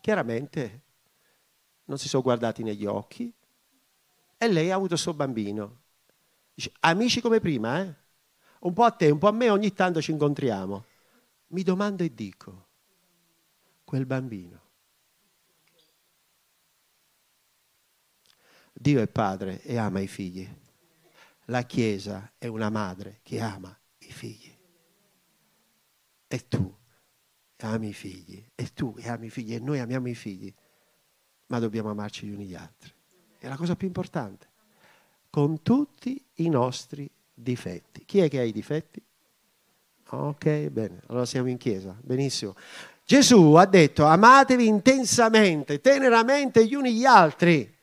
chiaramente 0.00 0.82
non 1.84 1.98
si 1.98 2.08
sono 2.08 2.22
guardati 2.22 2.62
negli 2.62 2.86
occhi 2.86 3.32
e 4.36 4.48
lei 4.48 4.70
ha 4.70 4.74
avuto 4.74 4.94
il 4.94 5.00
suo 5.00 5.14
bambino. 5.14 5.82
Dice, 6.54 6.72
amici 6.80 7.20
come 7.20 7.40
prima, 7.40 7.80
eh? 7.80 7.94
Un 8.60 8.72
po' 8.72 8.84
a 8.84 8.90
te, 8.90 9.10
un 9.10 9.18
po' 9.18 9.28
a 9.28 9.32
me, 9.32 9.50
ogni 9.50 9.72
tanto 9.72 10.00
ci 10.00 10.10
incontriamo. 10.10 10.84
Mi 11.48 11.62
domando 11.62 12.02
e 12.02 12.12
dico, 12.12 12.67
quel 13.88 14.04
bambino. 14.04 14.60
Dio 18.74 19.00
è 19.00 19.08
padre 19.08 19.62
e 19.62 19.78
ama 19.78 20.00
i 20.00 20.06
figli. 20.06 20.46
La 21.46 21.62
Chiesa 21.62 22.34
è 22.36 22.48
una 22.48 22.68
madre 22.68 23.20
che 23.22 23.40
ama 23.40 23.74
i 24.00 24.12
figli. 24.12 24.54
E 26.26 26.48
tu 26.48 26.76
ami 27.60 27.88
i 27.88 27.92
figli, 27.94 28.46
e 28.54 28.74
tu 28.74 28.94
ami 29.04 29.28
i 29.28 29.30
figli, 29.30 29.54
e 29.54 29.58
noi 29.58 29.78
amiamo 29.78 30.08
i 30.08 30.14
figli, 30.14 30.54
ma 31.46 31.58
dobbiamo 31.58 31.88
amarci 31.88 32.26
gli 32.26 32.34
uni 32.34 32.44
gli 32.44 32.54
altri. 32.54 32.92
È 33.38 33.48
la 33.48 33.56
cosa 33.56 33.74
più 33.74 33.86
importante. 33.86 34.50
Con 35.30 35.62
tutti 35.62 36.22
i 36.34 36.50
nostri 36.50 37.10
difetti. 37.32 38.04
Chi 38.04 38.18
è 38.18 38.28
che 38.28 38.38
ha 38.38 38.44
i 38.44 38.52
difetti? 38.52 39.02
Ok, 40.10 40.68
bene, 40.68 41.00
allora 41.06 41.24
siamo 41.24 41.48
in 41.48 41.56
chiesa, 41.56 41.98
benissimo. 42.02 42.54
Gesù 43.08 43.54
ha 43.54 43.64
detto 43.64 44.04
amatevi 44.04 44.66
intensamente, 44.66 45.80
teneramente 45.80 46.66
gli 46.66 46.74
uni 46.74 46.92
gli 46.92 47.06
altri. 47.06 47.74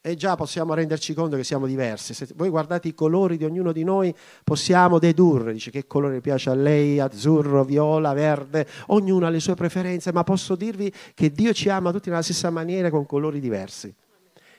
E 0.00 0.14
già 0.14 0.34
possiamo 0.34 0.72
renderci 0.72 1.12
conto 1.12 1.36
che 1.36 1.44
siamo 1.44 1.66
diversi. 1.66 2.14
Se 2.14 2.26
voi 2.34 2.48
guardate 2.48 2.88
i 2.88 2.94
colori 2.94 3.36
di 3.36 3.44
ognuno 3.44 3.70
di 3.70 3.84
noi, 3.84 4.14
possiamo 4.44 4.98
dedurre, 4.98 5.52
dice 5.52 5.70
che 5.70 5.86
colore 5.86 6.22
piace 6.22 6.48
a 6.48 6.54
lei, 6.54 7.00
azzurro, 7.00 7.64
viola, 7.64 8.14
verde, 8.14 8.66
ognuno 8.86 9.26
ha 9.26 9.28
le 9.28 9.40
sue 9.40 9.56
preferenze, 9.56 10.10
ma 10.10 10.24
posso 10.24 10.56
dirvi 10.56 10.90
che 11.12 11.30
Dio 11.30 11.52
ci 11.52 11.68
ama 11.68 11.92
tutti 11.92 12.08
nella 12.08 12.22
stessa 12.22 12.48
maniera 12.48 12.88
con 12.88 13.04
colori 13.04 13.40
diversi. 13.40 13.94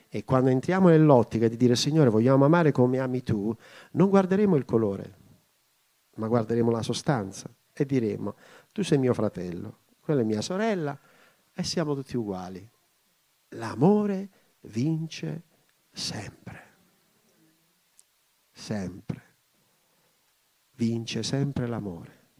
E 0.09 0.23
quando 0.25 0.51
entriamo 0.51 0.89
nell'ottica 0.89 1.47
di 1.47 1.57
dire 1.57 1.75
Signore 1.75 2.11
vogliamo 2.11 2.45
amare 2.45 2.71
come 2.71 2.99
ami 2.99 3.23
tu, 3.23 3.51
non 3.93 4.09
guarderemo 4.09 4.55
il 4.55 4.63
colore, 4.63 5.15
ma 6.17 6.27
guarderemo 6.27 6.69
la 6.69 6.83
sostanza 6.83 7.49
e 7.75 7.85
diremo 7.87 8.35
tu 8.73 8.83
sei 8.83 8.97
mio 8.97 9.13
fratello, 9.13 9.81
quella 10.01 10.21
è 10.21 10.23
mia 10.23 10.41
sorella 10.41 10.99
e 11.53 11.63
siamo 11.63 11.93
tutti 11.93 12.17
uguali. 12.17 12.67
L'amore 13.49 14.29
vince 14.61 15.43
sempre. 15.91 16.61
Sempre. 18.51 19.21
Vince 20.71 21.21
sempre 21.21 21.67
l'amore. 21.67 22.31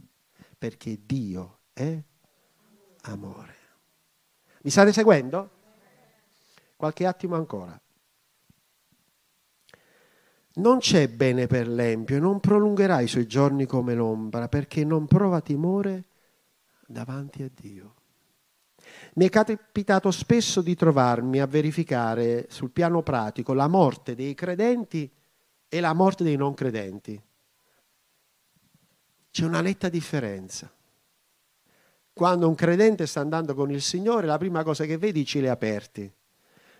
Perché 0.57 1.01
Dio 1.05 1.59
è 1.71 2.01
amore. 3.01 3.55
Mi 4.63 4.71
state 4.71 4.91
seguendo? 4.91 5.51
Qualche 6.75 7.05
attimo 7.05 7.35
ancora. 7.35 7.79
Non 10.55 10.79
c'è 10.79 11.09
bene 11.09 11.45
per 11.45 11.67
l'empio, 11.67 12.19
non 12.19 12.39
prolungherà 12.39 13.01
i 13.01 13.07
suoi 13.07 13.27
giorni 13.27 13.67
come 13.67 13.93
l'ombra, 13.93 14.47
perché 14.47 14.83
non 14.83 15.05
prova 15.05 15.39
timore 15.39 16.05
davanti 16.87 17.43
a 17.43 17.49
Dio. 17.53 17.95
Mi 19.15 19.25
è 19.25 19.29
capitato 19.29 20.11
spesso 20.11 20.61
di 20.61 20.75
trovarmi 20.75 21.39
a 21.39 21.47
verificare 21.47 22.47
sul 22.49 22.71
piano 22.71 23.01
pratico 23.01 23.53
la 23.53 23.67
morte 23.67 24.15
dei 24.15 24.33
credenti 24.33 25.09
e 25.67 25.79
la 25.79 25.93
morte 25.93 26.23
dei 26.23 26.35
non 26.35 26.53
credenti. 26.53 27.21
C'è 29.31 29.45
una 29.45 29.61
netta 29.61 29.89
differenza. 29.89 30.71
Quando 32.13 32.47
un 32.47 32.53
credente 32.53 33.07
sta 33.07 33.21
andando 33.21 33.55
con 33.55 33.71
il 33.71 33.81
Signore, 33.81 34.27
la 34.27 34.37
prima 34.37 34.63
cosa 34.63 34.85
che 34.85 34.97
vedi 34.97 35.19
è 35.19 35.23
i 35.23 35.25
cieli 35.25 35.47
aperti. 35.47 36.11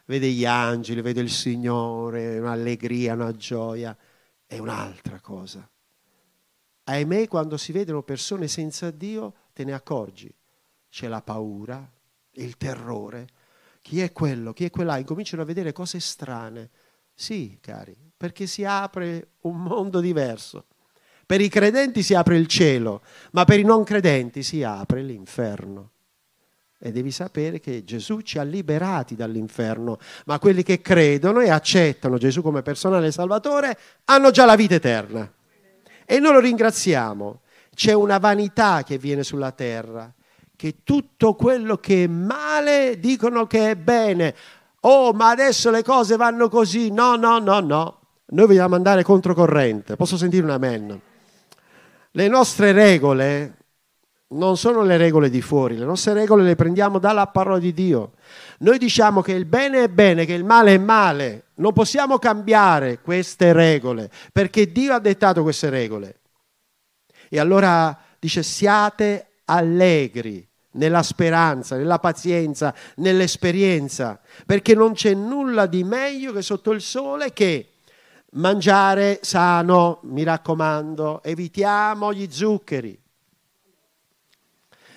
Vede 0.06 0.30
gli 0.30 0.46
angeli, 0.46 1.02
vede 1.02 1.22
il 1.22 1.32
Signore, 1.32 2.38
un'allegria, 2.38 3.13
una 3.13 3.32
gioia. 3.32 3.98
È 4.46 4.60
un'altra 4.60 5.20
cosa. 5.22 5.68
Ahimè, 6.84 7.28
quando 7.28 7.58
si 7.58 7.72
vedono 7.72 8.04
persone 8.04 8.48
senza 8.48 8.92
Dio, 8.92 9.34
te 9.54 9.63
ne 9.63 9.74
accorgi. 9.74 10.34
C'è 10.89 11.08
la 11.08 11.22
paura, 11.22 11.89
il 12.32 12.58
terrore. 12.58 13.28
Chi 13.82 14.02
è 14.02 14.12
quello? 14.12 14.54
Chi 14.54 14.66
è 14.66 14.70
quella? 14.70 14.98
Incominciano 14.98 15.42
a 15.42 15.46
vedere 15.46 15.72
cose 15.72 16.00
strane. 16.00 16.70
Sì, 17.13 17.58
cari, 17.62 17.96
perché 18.16 18.48
si 18.48 18.63
apre 18.63 19.34
un 19.42 19.62
mondo 19.62 20.00
diverso. 20.00 20.66
Per 21.26 21.39
i 21.39 21.48
credenti 21.48 22.04
si 22.04 22.13
apre 22.16 22.38
il 22.38 22.48
cielo, 22.48 23.02
ma 23.32 23.46
per 23.46 23.60
i 23.60 23.63
non 23.63 23.84
credenti 23.84 24.44
si 24.44 24.63
apre 24.63 25.02
l'inferno. 25.02 25.92
E 26.78 26.92
devi 26.92 27.12
sapere 27.12 27.62
che 27.62 27.86
Gesù 27.86 28.20
ci 28.22 28.39
ha 28.39 28.44
liberati 28.44 29.16
dall'inferno, 29.16 30.00
ma 30.26 30.38
quelli 30.38 30.63
che 30.63 30.82
credono 30.82 31.39
e 31.39 31.50
accettano 31.50 32.18
Gesù 32.18 32.42
come 32.42 32.62
personale 32.62 33.12
salvatore 33.12 33.78
hanno 34.06 34.32
già 34.32 34.44
la 34.44 34.58
vita 34.58 34.76
eterna. 34.76 35.32
E 36.06 36.20
noi 36.20 36.34
lo 36.34 36.39
ringraziamo. 36.42 37.42
C'è 37.73 37.93
una 37.93 38.17
vanità 38.17 38.83
che 38.83 38.97
viene 38.97 39.23
sulla 39.23 39.51
terra 39.51 40.13
che 40.55 40.77
tutto 40.83 41.33
quello 41.33 41.77
che 41.77 42.05
è 42.05 42.07
male 42.07 42.97
dicono 42.99 43.47
che 43.47 43.71
è 43.71 43.75
bene. 43.75 44.33
Oh, 44.81 45.12
ma 45.12 45.29
adesso 45.29 45.69
le 45.71 45.83
cose 45.83 46.15
vanno 46.15 46.47
così. 46.47 46.91
No, 46.91 47.15
no, 47.15 47.39
no, 47.39 47.59
no. 47.59 47.99
Noi 48.27 48.47
vogliamo 48.47 48.75
andare 48.75 49.03
controcorrente. 49.03 49.95
Posso 49.95 50.15
sentire 50.15 50.43
un 50.43 50.51
amen? 50.51 51.01
Le 52.12 52.27
nostre 52.27 52.71
regole 52.71 53.57
non 54.29 54.57
sono 54.57 54.83
le 54.83 54.97
regole 54.97 55.29
di 55.29 55.41
fuori, 55.41 55.77
le 55.77 55.86
nostre 55.86 56.13
regole 56.13 56.43
le 56.43 56.55
prendiamo 56.55 56.97
dalla 56.97 57.27
parola 57.27 57.59
di 57.59 57.73
Dio. 57.73 58.13
Noi 58.59 58.77
diciamo 58.77 59.21
che 59.21 59.33
il 59.33 59.45
bene 59.45 59.83
è 59.83 59.88
bene, 59.89 60.25
che 60.25 60.33
il 60.33 60.43
male 60.43 60.75
è 60.75 60.77
male. 60.77 61.47
Non 61.55 61.73
possiamo 61.73 62.17
cambiare 62.19 62.99
queste 63.01 63.51
regole 63.53 64.09
perché 64.31 64.71
Dio 64.71 64.93
ha 64.93 64.99
dettato 64.99 65.43
queste 65.43 65.69
regole. 65.69 66.19
E 67.34 67.39
allora 67.39 67.98
dice 68.19 68.43
siate 68.43 69.38
allegri 69.46 70.48
nella 70.74 71.02
speranza, 71.02 71.76
nella 71.76 71.98
pazienza, 71.98 72.76
nell'esperienza, 72.98 74.22
perché 74.46 74.76
non 74.76 74.93
c'è 74.93 75.15
nulla 75.15 75.65
di 75.65 75.84
meglio 75.84 76.32
che 76.32 76.43
sotto 76.43 76.69
il 76.69 76.82
sole 76.82 77.34
che 77.34 77.69
mangiare 78.34 79.17
sano, 79.24 80.02
mi 80.04 80.22
raccomando, 80.22 81.24
evitiamo 81.24 82.13
gli 82.13 82.28
zuccheri, 82.30 83.02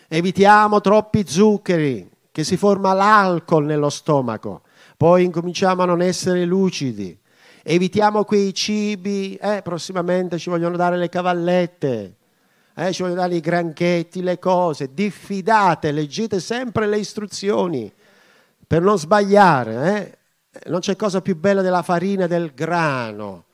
evitiamo 0.06 0.82
troppi 0.82 1.26
zuccheri, 1.26 2.10
che 2.30 2.44
si 2.44 2.58
forma 2.58 2.92
l'alcol 2.92 3.64
nello 3.64 3.88
stomaco, 3.88 4.60
poi 4.98 5.24
incominciamo 5.24 5.84
a 5.84 5.86
non 5.86 6.02
essere 6.02 6.44
lucidi, 6.44 7.18
evitiamo 7.62 8.24
quei 8.24 8.52
cibi, 8.52 9.36
eh, 9.36 9.62
prossimamente 9.62 10.36
ci 10.36 10.50
vogliono 10.50 10.76
dare 10.76 10.98
le 10.98 11.08
cavallette, 11.08 12.16
eh, 12.78 12.92
ci 12.92 13.00
vogliono 13.00 13.22
dare 13.22 13.36
i 13.36 13.40
granchetti, 13.40 14.22
le 14.22 14.38
cose, 14.38 14.92
diffidate, 14.92 15.92
leggete 15.92 16.40
sempre 16.40 16.86
le 16.86 16.98
istruzioni 16.98 17.90
per 18.66 18.82
non 18.82 18.98
sbagliare. 18.98 20.18
Eh? 20.52 20.68
Non 20.68 20.80
c'è 20.80 20.94
cosa 20.94 21.22
più 21.22 21.36
bella 21.36 21.62
della 21.62 21.80
farina 21.80 22.26
del 22.26 22.52
grano, 22.54 23.44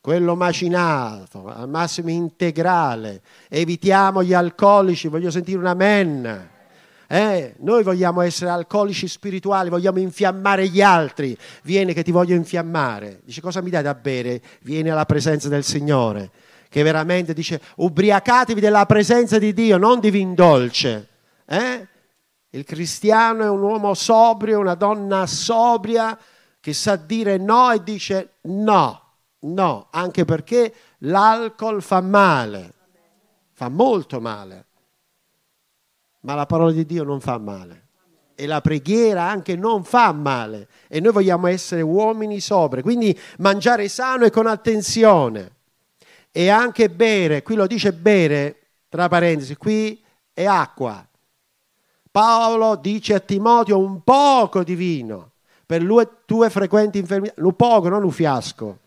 quello 0.00 0.36
macinato, 0.36 1.48
al 1.48 1.68
massimo 1.68 2.10
integrale. 2.10 3.20
Evitiamo 3.48 4.22
gli 4.22 4.32
alcolici, 4.32 5.08
voglio 5.08 5.32
sentire 5.32 5.58
un 5.58 5.66
amen. 5.66 6.48
Eh, 7.08 7.54
noi 7.58 7.82
vogliamo 7.82 8.20
essere 8.20 8.50
alcolici 8.50 9.08
spirituali, 9.08 9.70
vogliamo 9.70 9.98
infiammare 9.98 10.68
gli 10.68 10.82
altri. 10.82 11.36
Vieni 11.64 11.94
che 11.94 12.04
ti 12.04 12.12
voglio 12.12 12.36
infiammare. 12.36 13.22
Dice 13.24 13.40
cosa 13.40 13.60
mi 13.60 13.70
dai 13.70 13.82
da 13.82 13.94
bere? 13.94 14.40
Vieni 14.60 14.88
alla 14.88 15.04
presenza 15.04 15.48
del 15.48 15.64
Signore 15.64 16.30
che 16.68 16.82
veramente 16.82 17.32
dice 17.32 17.60
ubriacatevi 17.76 18.60
della 18.60 18.86
presenza 18.86 19.38
di 19.38 19.52
Dio, 19.52 19.78
non 19.78 20.00
di 20.00 20.10
vin 20.10 20.34
dolce. 20.34 21.08
Eh? 21.46 21.86
Il 22.50 22.64
cristiano 22.64 23.44
è 23.44 23.48
un 23.48 23.62
uomo 23.62 23.94
sobrio, 23.94 24.58
una 24.58 24.74
donna 24.74 25.26
sobria 25.26 26.18
che 26.60 26.72
sa 26.72 26.96
dire 26.96 27.36
no 27.36 27.70
e 27.72 27.82
dice 27.82 28.36
no, 28.42 29.02
no, 29.40 29.88
anche 29.90 30.24
perché 30.24 30.74
l'alcol 30.98 31.82
fa 31.82 32.00
male, 32.00 32.74
fa 33.52 33.68
molto 33.68 34.20
male, 34.20 34.66
ma 36.20 36.34
la 36.34 36.46
parola 36.46 36.72
di 36.72 36.84
Dio 36.84 37.04
non 37.04 37.20
fa 37.20 37.38
male 37.38 37.86
e 38.34 38.46
la 38.46 38.60
preghiera 38.60 39.24
anche 39.24 39.56
non 39.56 39.82
fa 39.82 40.12
male 40.12 40.68
e 40.86 41.00
noi 41.00 41.12
vogliamo 41.12 41.48
essere 41.48 41.80
uomini 41.80 42.38
sobri, 42.40 42.82
quindi 42.82 43.18
mangiare 43.38 43.88
sano 43.88 44.24
e 44.24 44.30
con 44.30 44.46
attenzione 44.46 45.56
e 46.30 46.48
anche 46.48 46.90
bere, 46.90 47.42
qui 47.42 47.54
lo 47.54 47.66
dice 47.66 47.92
bere, 47.92 48.56
tra 48.88 49.08
parentesi, 49.08 49.56
qui 49.56 50.02
è 50.32 50.44
acqua. 50.44 51.06
Paolo 52.10 52.76
dice 52.76 53.14
a 53.14 53.20
Timoteo 53.20 53.78
un 53.78 54.02
poco 54.02 54.62
di 54.64 54.74
vino 54.74 55.32
per 55.66 55.82
le 55.82 56.08
tue 56.24 56.48
frequenti 56.50 56.98
infermità, 56.98 57.34
un 57.42 57.54
poco, 57.54 57.88
non 57.88 58.02
un 58.02 58.10
fiasco, 58.10 58.78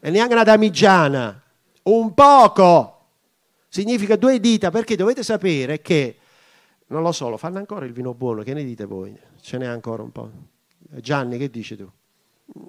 e 0.00 0.10
neanche 0.10 0.34
una 0.34 0.44
damigiana, 0.44 1.42
un 1.84 2.12
poco 2.12 3.06
significa 3.68 4.16
due 4.16 4.38
dita, 4.40 4.70
perché 4.70 4.96
dovete 4.96 5.22
sapere 5.22 5.80
che 5.80 6.18
Non 6.86 7.02
lo 7.02 7.12
so, 7.12 7.28
lo 7.28 7.36
fanno 7.36 7.58
ancora 7.58 7.86
il 7.86 7.92
vino 7.92 8.14
buono, 8.14 8.42
che 8.42 8.52
ne 8.52 8.62
dite 8.62 8.84
voi? 8.84 9.18
Ce 9.40 9.56
n'è 9.56 9.66
ancora 9.66 10.02
un 10.02 10.12
po'. 10.12 10.30
Gianni, 11.00 11.38
che 11.38 11.48
dici 11.48 11.76
tu? 11.76 11.90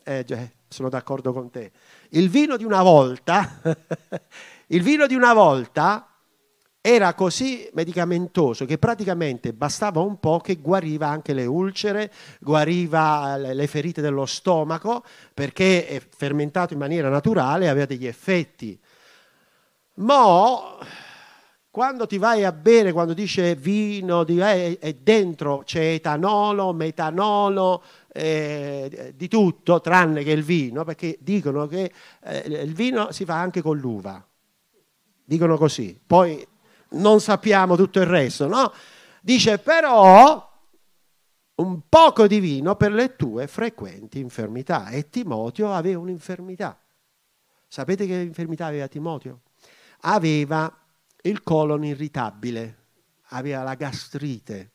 Eh, 0.04 0.26
sono 0.68 0.90
d'accordo 0.90 1.34
con 1.34 1.50
te. 1.50 1.72
Il 2.10 2.30
vino 2.30 2.58
di 2.58 2.64
una 2.64 2.82
volta, 2.82 3.62
il 4.68 4.82
vino 4.82 5.08
di 5.08 5.16
una 5.16 5.34
volta 5.34 6.10
era 6.82 7.16
così 7.16 7.68
medicamentoso 7.74 8.66
che 8.66 8.78
praticamente 8.78 9.54
bastava 9.54 10.02
un 10.02 10.20
po' 10.20 10.40
che 10.40 10.58
guariva 10.58 11.08
anche 11.08 11.34
le 11.34 11.46
ulcere, 11.46 12.12
guariva 12.40 13.38
le 13.38 13.68
ferite 13.68 14.02
dello 14.02 14.26
stomaco, 14.26 15.04
perché 15.34 15.88
è 15.88 16.00
fermentato 16.00 16.74
in 16.74 16.80
maniera 16.80 17.10
naturale 17.10 17.66
e 17.66 17.70
aveva 17.70 17.86
degli 17.86 18.06
effetti. 18.06 18.80
Mo 19.96 20.78
quando 21.76 22.08
ti 22.08 22.18
vai 22.18 22.46
a 22.46 22.54
bere, 22.54 22.94
quando 22.94 23.14
dice 23.14 23.54
vino, 23.54 24.24
di, 24.24 24.40
eh, 24.40 24.78
e 24.80 24.94
dentro 25.02 25.64
c'è 25.66 25.96
etanolo, 25.96 26.72
metanolo, 26.72 27.84
eh, 28.18 29.14
di 29.14 29.28
tutto, 29.28 29.82
tranne 29.82 30.24
che 30.24 30.32
il 30.32 30.44
vino, 30.44 30.86
perché 30.86 31.18
dicono 31.20 31.68
che 31.68 31.92
eh, 32.24 32.38
il 32.48 32.74
vino 32.74 33.12
si 33.12 33.26
fa 33.26 33.42
anche 33.42 33.62
con 33.62 33.78
l'uva. 33.78 34.26
Dicono 35.26 35.58
così. 35.58 36.00
Poi 36.06 36.48
non 36.92 37.20
sappiamo 37.20 37.76
tutto 37.76 38.00
il 38.00 38.06
resto, 38.06 38.48
no? 38.48 38.72
Dice 39.22 39.58
però 39.58 40.54
un 41.56 41.82
poco 41.90 42.28
di 42.28 42.40
vino 42.40 42.76
per 42.76 42.94
le 42.94 43.18
tue 43.18 43.48
frequenti 43.48 44.20
infermità. 44.20 44.88
E 44.88 45.10
Timoteo 45.10 45.74
aveva 45.74 46.00
un'infermità. 46.00 46.80
Sapete 47.68 48.06
che 48.06 48.14
infermità 48.14 48.68
aveva 48.68 48.88
Timoteo? 48.88 49.42
Aveva 50.02 50.74
il 51.24 51.44
colon 51.44 51.84
irritabile, 51.84 52.78
aveva 53.30 53.64
la 53.64 53.74
gastrite, 53.74 54.72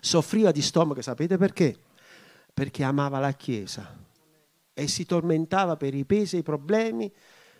soffriva 0.00 0.50
di 0.50 0.62
stomaco, 0.62 1.02
sapete 1.02 1.36
perché? 1.36 1.78
Perché 2.52 2.84
amava 2.84 3.18
la 3.18 3.32
Chiesa 3.32 3.98
e 4.74 4.88
si 4.88 5.04
tormentava 5.04 5.76
per 5.76 5.94
i 5.94 6.04
pesi 6.04 6.36
e 6.36 6.38
i 6.40 6.42
problemi 6.42 7.12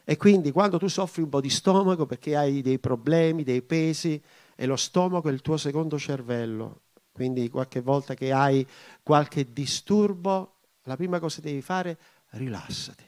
e 0.04 0.16
quindi 0.16 0.50
quando 0.50 0.78
tu 0.78 0.88
soffri 0.88 1.22
un 1.22 1.28
po' 1.28 1.40
di 1.40 1.50
stomaco 1.50 2.06
perché 2.06 2.36
hai 2.36 2.60
dei 2.62 2.78
problemi, 2.78 3.44
dei 3.44 3.62
pesi, 3.62 4.20
e 4.54 4.66
lo 4.66 4.76
stomaco 4.76 5.28
è 5.28 5.32
il 5.32 5.40
tuo 5.40 5.56
secondo 5.56 5.98
cervello, 5.98 6.82
quindi 7.12 7.48
qualche 7.48 7.80
volta 7.80 8.14
che 8.14 8.32
hai 8.32 8.66
qualche 9.02 9.52
disturbo, 9.52 10.56
la 10.82 10.96
prima 10.96 11.20
cosa 11.20 11.40
che 11.40 11.48
devi 11.48 11.62
fare, 11.62 11.98
rilassati, 12.30 13.04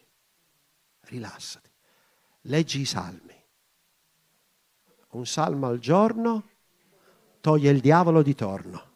rilassati, 1.01 1.70
leggi 2.42 2.81
i 2.81 2.85
salmi 2.85 3.35
un 5.14 5.27
salmo 5.27 5.66
al 5.66 5.79
giorno 5.79 6.42
toglie 7.40 7.70
il 7.70 7.81
diavolo 7.81 8.23
di 8.23 8.35
torno. 8.35 8.92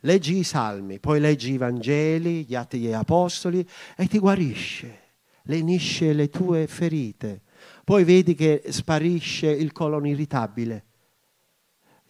Leggi 0.00 0.38
i 0.38 0.44
salmi, 0.44 0.98
poi 0.98 1.20
leggi 1.20 1.52
i 1.52 1.56
Vangeli, 1.58 2.44
gli 2.44 2.54
atti 2.54 2.80
degli 2.80 2.92
Apostoli 2.92 3.66
e 3.96 4.06
ti 4.06 4.18
guarisce, 4.18 5.00
lenisce 5.42 6.12
le 6.12 6.28
tue 6.28 6.66
ferite. 6.66 7.42
Poi 7.84 8.04
vedi 8.04 8.34
che 8.34 8.62
sparisce 8.68 9.50
il 9.50 9.72
colon 9.72 10.06
irritabile, 10.06 10.84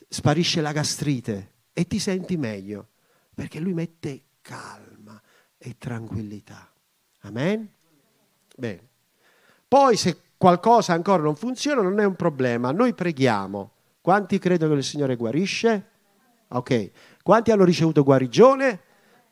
sparisce 0.08 0.60
la 0.60 0.72
gastrite 0.72 1.52
e 1.72 1.86
ti 1.86 1.98
senti 1.98 2.36
meglio, 2.36 2.88
perché 3.34 3.58
lui 3.58 3.72
mette 3.72 4.22
calma 4.40 5.20
e 5.58 5.76
tranquillità. 5.76 6.70
Amen? 7.22 7.68
Bene. 8.56 8.88
Poi 9.66 9.96
se 9.96 10.20
qualcosa 10.36 10.92
ancora 10.92 11.22
non 11.22 11.36
funziona, 11.36 11.82
non 11.82 12.00
è 12.00 12.04
un 12.04 12.16
problema. 12.16 12.72
Noi 12.72 12.94
preghiamo. 12.94 13.72
Quanti 14.00 14.38
credono 14.38 14.72
che 14.72 14.78
il 14.78 14.84
Signore 14.84 15.16
guarisce? 15.16 15.88
Ok. 16.48 16.90
Quanti 17.22 17.50
hanno 17.50 17.64
ricevuto 17.64 18.02
guarigione? 18.02 18.80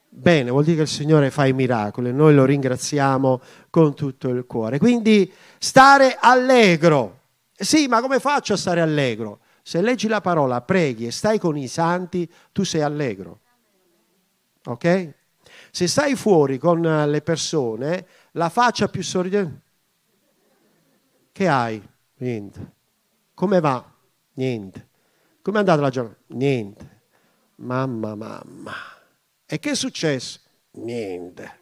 Bene, 0.08 0.50
vuol 0.50 0.64
dire 0.64 0.76
che 0.76 0.82
il 0.82 0.88
Signore 0.88 1.30
fa 1.30 1.46
i 1.46 1.52
miracoli. 1.52 2.12
Noi 2.12 2.34
lo 2.34 2.44
ringraziamo 2.44 3.40
con 3.70 3.94
tutto 3.94 4.28
il 4.28 4.46
cuore. 4.46 4.78
Quindi 4.78 5.30
stare 5.58 6.16
allegro. 6.18 7.20
Sì, 7.52 7.86
ma 7.88 8.00
come 8.00 8.20
faccio 8.20 8.54
a 8.54 8.56
stare 8.56 8.80
allegro? 8.80 9.40
Se 9.62 9.80
leggi 9.80 10.08
la 10.08 10.20
parola, 10.20 10.62
preghi 10.62 11.06
e 11.06 11.10
stai 11.10 11.38
con 11.38 11.56
i 11.56 11.68
santi, 11.68 12.30
tu 12.52 12.64
sei 12.64 12.82
allegro. 12.82 13.40
Ok? 14.64 15.14
Se 15.70 15.86
stai 15.86 16.14
fuori 16.14 16.58
con 16.58 16.80
le 16.80 17.20
persone, 17.20 18.06
la 18.32 18.48
faccia 18.48 18.88
più 18.88 19.02
sorridente 19.02 19.66
che 21.38 21.46
hai? 21.46 21.80
Niente. 22.16 22.72
Come 23.32 23.60
va? 23.60 23.88
Niente. 24.34 24.88
Come 25.40 25.58
è 25.58 25.60
andata 25.60 25.80
la 25.80 25.88
giornata? 25.88 26.18
Niente. 26.30 26.97
Mamma, 27.60 28.14
mamma. 28.14 28.74
E 29.46 29.58
che 29.58 29.70
è 29.70 29.74
successo? 29.74 30.40
Niente. 30.72 31.56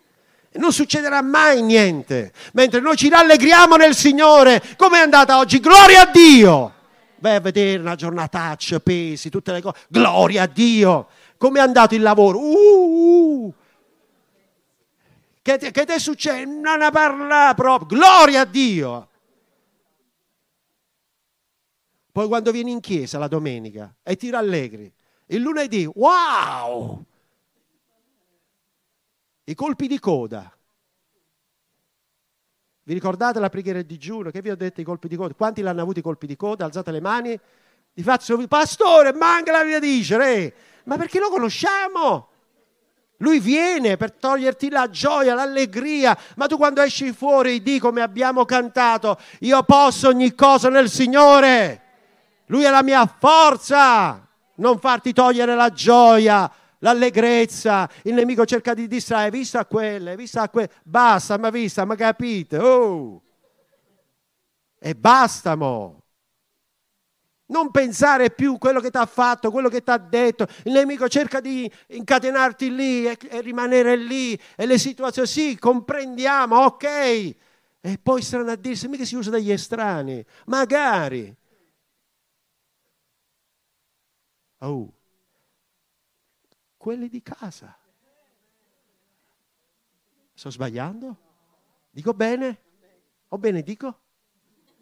Non 0.52 0.72
succederà 0.72 1.22
mai 1.22 1.62
niente. 1.62 2.32
Mentre 2.52 2.80
noi 2.80 2.96
ci 2.96 3.09
rallegriamo 3.09 3.76
nel 3.76 3.94
Signore. 3.94 4.62
Come 4.76 4.98
è 4.98 5.02
andata 5.02 5.38
oggi? 5.38 5.61
Gloria 5.61 6.02
a 6.02 6.11
Dio. 6.11 6.74
Vai 7.18 7.37
a 7.37 7.40
vedere 7.40 7.80
una 7.80 7.94
giornataccia, 7.94 8.80
pesi, 8.80 9.30
tutte 9.30 9.52
le 9.52 9.61
cose. 9.62 9.80
Gloria 9.88 10.42
a 10.42 10.46
Dio. 10.46 11.09
Come 11.38 11.59
è 11.59 11.62
andato 11.62 11.94
il 11.94 12.02
lavoro? 12.02 12.38
Uh, 12.38 13.44
uh. 13.46 13.54
Che, 15.42 15.59
che 15.59 15.85
ti 15.85 15.92
è 15.92 15.98
successo? 15.98 16.44
Non 16.44 16.78
ne 16.78 16.90
parla 16.90 17.52
proprio. 17.54 17.98
Gloria 17.98 18.42
a 18.42 18.44
Dio. 18.44 19.09
Poi 22.12 22.28
quando 22.28 22.50
vieni 22.50 22.70
in 22.70 22.80
chiesa 22.80 23.18
la 23.18 23.28
domenica 23.28 23.94
e 24.02 24.16
ti 24.16 24.30
rallegri, 24.30 24.90
il 25.26 25.40
lunedì, 25.40 25.88
wow! 25.94 27.04
I 29.44 29.54
colpi 29.54 29.86
di 29.86 29.98
coda. 29.98 30.50
Vi 32.82 32.92
ricordate 32.92 33.40
la 33.40 33.48
preghiera 33.48 33.80
di 33.80 33.86
digiuno? 33.86 34.30
Che 34.30 34.40
vi 34.40 34.50
ho 34.50 34.56
detto 34.56 34.80
i 34.80 34.84
colpi 34.84 35.08
di 35.08 35.16
coda? 35.16 35.34
Quanti 35.34 35.62
l'hanno 35.62 35.82
avuto 35.82 35.98
i 35.98 36.02
colpi 36.02 36.26
di 36.26 36.36
coda? 36.36 36.64
Alzate 36.64 36.92
le 36.92 37.00
mani. 37.00 37.38
Di 37.92 38.02
faccio, 38.02 38.44
pastore, 38.46 39.12
manca 39.12 39.50
la 39.50 39.64
via 39.64 39.80
dicere. 39.80 40.54
Ma 40.84 40.96
perché 40.96 41.18
lo 41.18 41.28
conosciamo? 41.28 42.28
Lui 43.18 43.40
viene 43.40 43.96
per 43.96 44.12
toglierti 44.12 44.68
la 44.68 44.90
gioia, 44.90 45.34
l'allegria, 45.34 46.16
ma 46.36 46.46
tu 46.46 46.56
quando 46.56 46.82
esci 46.82 47.12
fuori 47.12 47.62
di 47.62 47.78
come 47.78 48.02
abbiamo 48.02 48.44
cantato, 48.44 49.18
io 49.40 49.62
posso 49.62 50.08
ogni 50.08 50.34
cosa 50.34 50.68
nel 50.68 50.90
Signore. 50.90 51.82
Lui 52.46 52.64
è 52.64 52.70
la 52.70 52.82
mia 52.82 53.06
forza. 53.06 54.25
Non 54.56 54.78
farti 54.78 55.12
togliere 55.12 55.54
la 55.54 55.70
gioia, 55.70 56.50
l'allegrezza. 56.78 57.88
Il 58.02 58.14
nemico 58.14 58.44
cerca 58.44 58.74
di 58.74 58.86
distrarre. 58.86 59.30
Vista 59.30 59.64
quelle, 59.66 60.16
vista 60.16 60.48
quelle. 60.48 60.70
Basta, 60.82 61.38
ma 61.38 61.50
vista, 61.50 61.84
ma 61.84 61.94
capite? 61.94 62.58
Oh. 62.58 63.22
E 64.78 64.94
basta, 64.94 65.56
mo. 65.56 66.02
Non 67.48 67.70
pensare 67.70 68.30
più 68.30 68.54
a 68.54 68.58
quello 68.58 68.80
che 68.80 68.90
ti 68.90 68.96
ha 68.96 69.06
fatto, 69.06 69.52
quello 69.52 69.68
che 69.68 69.82
ti 69.82 69.90
ha 69.90 69.98
detto. 69.98 70.46
Il 70.64 70.72
nemico 70.72 71.08
cerca 71.08 71.40
di 71.40 71.70
incatenarti 71.88 72.74
lì 72.74 73.06
e, 73.06 73.16
e, 73.28 73.40
rimanere 73.40 73.94
lì. 73.96 74.38
E 74.56 74.66
le 74.66 74.78
situazioni, 74.78 75.28
sì, 75.28 75.56
comprendiamo, 75.58 76.56
ok. 76.56 76.84
E 76.84 77.98
poi 78.02 78.20
saranno 78.22 78.50
a 78.50 78.56
dirsi, 78.56 78.88
mica 78.88 79.04
si 79.04 79.14
usa 79.14 79.30
dagli 79.30 79.52
estranei. 79.52 80.24
Magari. 80.46 81.34
Oh, 84.58 84.92
quelli 86.76 87.08
di 87.08 87.22
casa. 87.22 87.76
Sto 90.32 90.50
sbagliando? 90.50 91.24
Dico 91.90 92.14
bene? 92.14 92.62
O 93.28 93.38
benedico? 93.38 94.00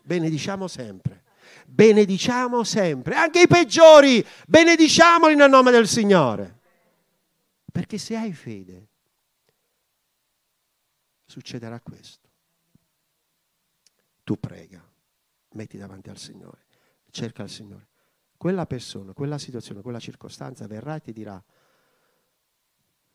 Benediciamo 0.02 0.68
sempre. 0.68 1.22
Benediciamo 1.66 2.64
sempre, 2.64 3.16
anche 3.16 3.42
i 3.42 3.46
peggiori, 3.46 4.24
benediciamoli 4.46 5.34
nel 5.34 5.50
nome 5.50 5.70
del 5.70 5.86
Signore. 5.86 6.60
Perché 7.70 7.98
se 7.98 8.16
hai 8.16 8.32
fede, 8.32 8.88
succederà 11.26 11.80
questo. 11.80 12.28
Tu 14.24 14.38
prega, 14.40 14.82
metti 15.50 15.76
davanti 15.76 16.08
al 16.08 16.18
Signore, 16.18 16.66
cerca 17.10 17.42
il 17.42 17.50
Signore 17.50 17.88
quella 18.36 18.66
persona, 18.66 19.12
quella 19.12 19.38
situazione, 19.38 19.82
quella 19.82 19.98
circostanza 19.98 20.66
verrà 20.66 20.96
e 20.96 21.00
ti 21.00 21.12
dirà, 21.12 21.42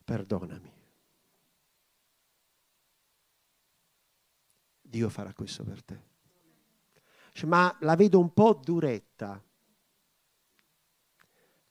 perdonami. 0.03 0.73
Dio 4.81 5.09
farà 5.09 5.33
questo 5.33 5.63
per 5.63 5.83
te. 5.83 6.07
Ma 7.45 7.75
la 7.81 7.95
vedo 7.95 8.19
un 8.19 8.33
po' 8.33 8.53
duretta. 8.53 9.41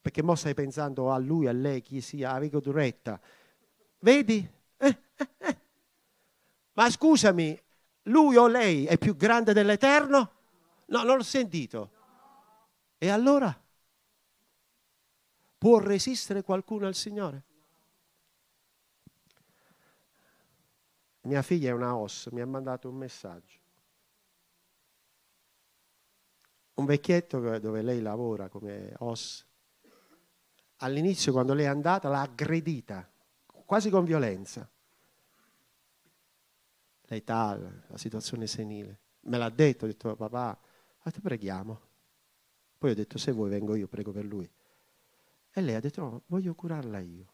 Perché 0.00 0.22
mo 0.22 0.34
stai 0.36 0.54
pensando 0.54 1.12
a 1.12 1.18
lui, 1.18 1.46
a 1.48 1.52
lei, 1.52 1.82
chi 1.82 2.00
sia, 2.00 2.32
la 2.32 2.38
vedo 2.38 2.60
duretta. 2.60 3.20
Vedi? 3.98 4.48
Eh, 4.76 4.98
eh, 5.16 5.28
eh. 5.38 5.60
Ma 6.74 6.88
scusami, 6.88 7.60
lui 8.04 8.36
o 8.36 8.46
lei 8.46 8.86
è 8.86 8.96
più 8.96 9.16
grande 9.16 9.52
dell'Eterno? 9.52 10.30
No, 10.86 11.02
non 11.02 11.16
l'ho 11.16 11.24
sentito. 11.24 11.90
E 12.98 13.08
allora? 13.08 13.56
Può 15.56 15.78
resistere 15.78 16.42
qualcuno 16.42 16.86
al 16.86 16.94
Signore? 16.94 17.44
Mia 21.22 21.42
figlia 21.42 21.70
è 21.70 21.72
una 21.72 21.96
OS, 21.96 22.28
mi 22.32 22.40
ha 22.40 22.46
mandato 22.46 22.88
un 22.88 22.96
messaggio. 22.96 23.58
Un 26.74 26.84
vecchietto 26.84 27.58
dove 27.58 27.82
lei 27.82 28.00
lavora 28.00 28.48
come 28.48 28.94
OS. 28.98 29.46
All'inizio, 30.78 31.32
quando 31.32 31.54
lei 31.54 31.64
è 31.64 31.68
andata, 31.68 32.08
l'ha 32.08 32.22
aggredita, 32.22 33.08
quasi 33.64 33.90
con 33.90 34.04
violenza. 34.04 34.68
L'età, 37.02 37.58
la 37.88 37.96
situazione 37.96 38.46
senile. 38.46 39.00
Me 39.20 39.38
l'ha 39.38 39.50
detto, 39.50 39.84
ho 39.84 39.88
detto 39.88 40.14
papà, 40.14 40.58
te 41.02 41.20
preghiamo. 41.20 41.87
Poi 42.78 42.92
ho 42.92 42.94
detto 42.94 43.18
se 43.18 43.32
vuoi 43.32 43.50
vengo 43.50 43.74
io, 43.74 43.88
prego 43.88 44.12
per 44.12 44.24
lui. 44.24 44.48
E 45.50 45.60
lei 45.60 45.74
ha 45.74 45.80
detto 45.80 46.00
no, 46.00 46.22
voglio 46.26 46.54
curarla 46.54 47.00
io. 47.00 47.32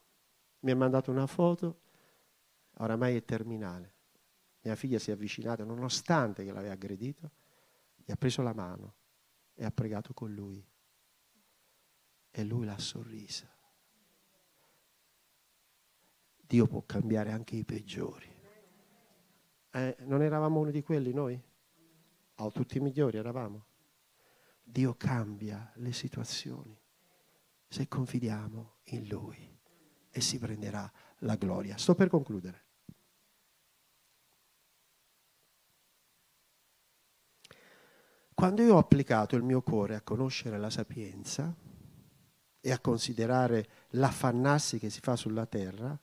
Mi 0.60 0.70
ha 0.70 0.76
mandato 0.76 1.10
una 1.10 1.26
foto, 1.26 1.80
oramai 2.78 3.16
è 3.16 3.24
terminale. 3.24 3.92
Mia 4.62 4.74
figlia 4.74 4.98
si 4.98 5.10
è 5.10 5.12
avvicinata, 5.12 5.62
nonostante 5.62 6.42
che 6.42 6.50
l'aveva 6.50 6.72
aggredito, 6.72 7.30
gli 7.96 8.10
ha 8.10 8.16
preso 8.16 8.40
la 8.40 8.54
mano 8.54 8.94
e 9.52 9.64
ha 9.64 9.70
pregato 9.70 10.14
con 10.14 10.32
lui. 10.32 10.66
E 12.30 12.44
lui 12.44 12.64
l'ha 12.64 12.78
sorrisa. 12.78 13.46
Dio 16.40 16.66
può 16.66 16.82
cambiare 16.86 17.30
anche 17.30 17.56
i 17.56 17.64
peggiori. 17.64 18.32
Eh, 19.70 19.96
non 20.00 20.22
eravamo 20.22 20.60
uno 20.60 20.70
di 20.70 20.82
quelli 20.82 21.12
noi? 21.12 21.34
O 22.36 22.44
oh, 22.44 22.50
tutti 22.50 22.78
i 22.78 22.80
migliori 22.80 23.18
eravamo? 23.18 23.66
Dio 24.64 24.96
cambia 24.96 25.70
le 25.76 25.92
situazioni 25.92 26.76
se 27.68 27.86
confidiamo 27.86 28.78
in 28.84 29.06
Lui 29.08 29.58
e 30.10 30.20
si 30.20 30.38
prenderà 30.38 30.90
la 31.18 31.36
gloria. 31.36 31.76
Sto 31.76 31.94
per 31.94 32.08
concludere. 32.08 32.62
Quando 38.32 38.62
io 38.62 38.74
ho 38.74 38.78
applicato 38.78 39.36
il 39.36 39.42
mio 39.42 39.62
cuore 39.62 39.94
a 39.94 40.02
conoscere 40.02 40.58
la 40.58 40.70
sapienza 40.70 41.54
e 42.60 42.72
a 42.72 42.80
considerare 42.80 43.68
l'affannarsi 43.90 44.78
che 44.78 44.90
si 44.90 45.00
fa 45.00 45.14
sulla 45.16 45.46
terra, 45.46 45.98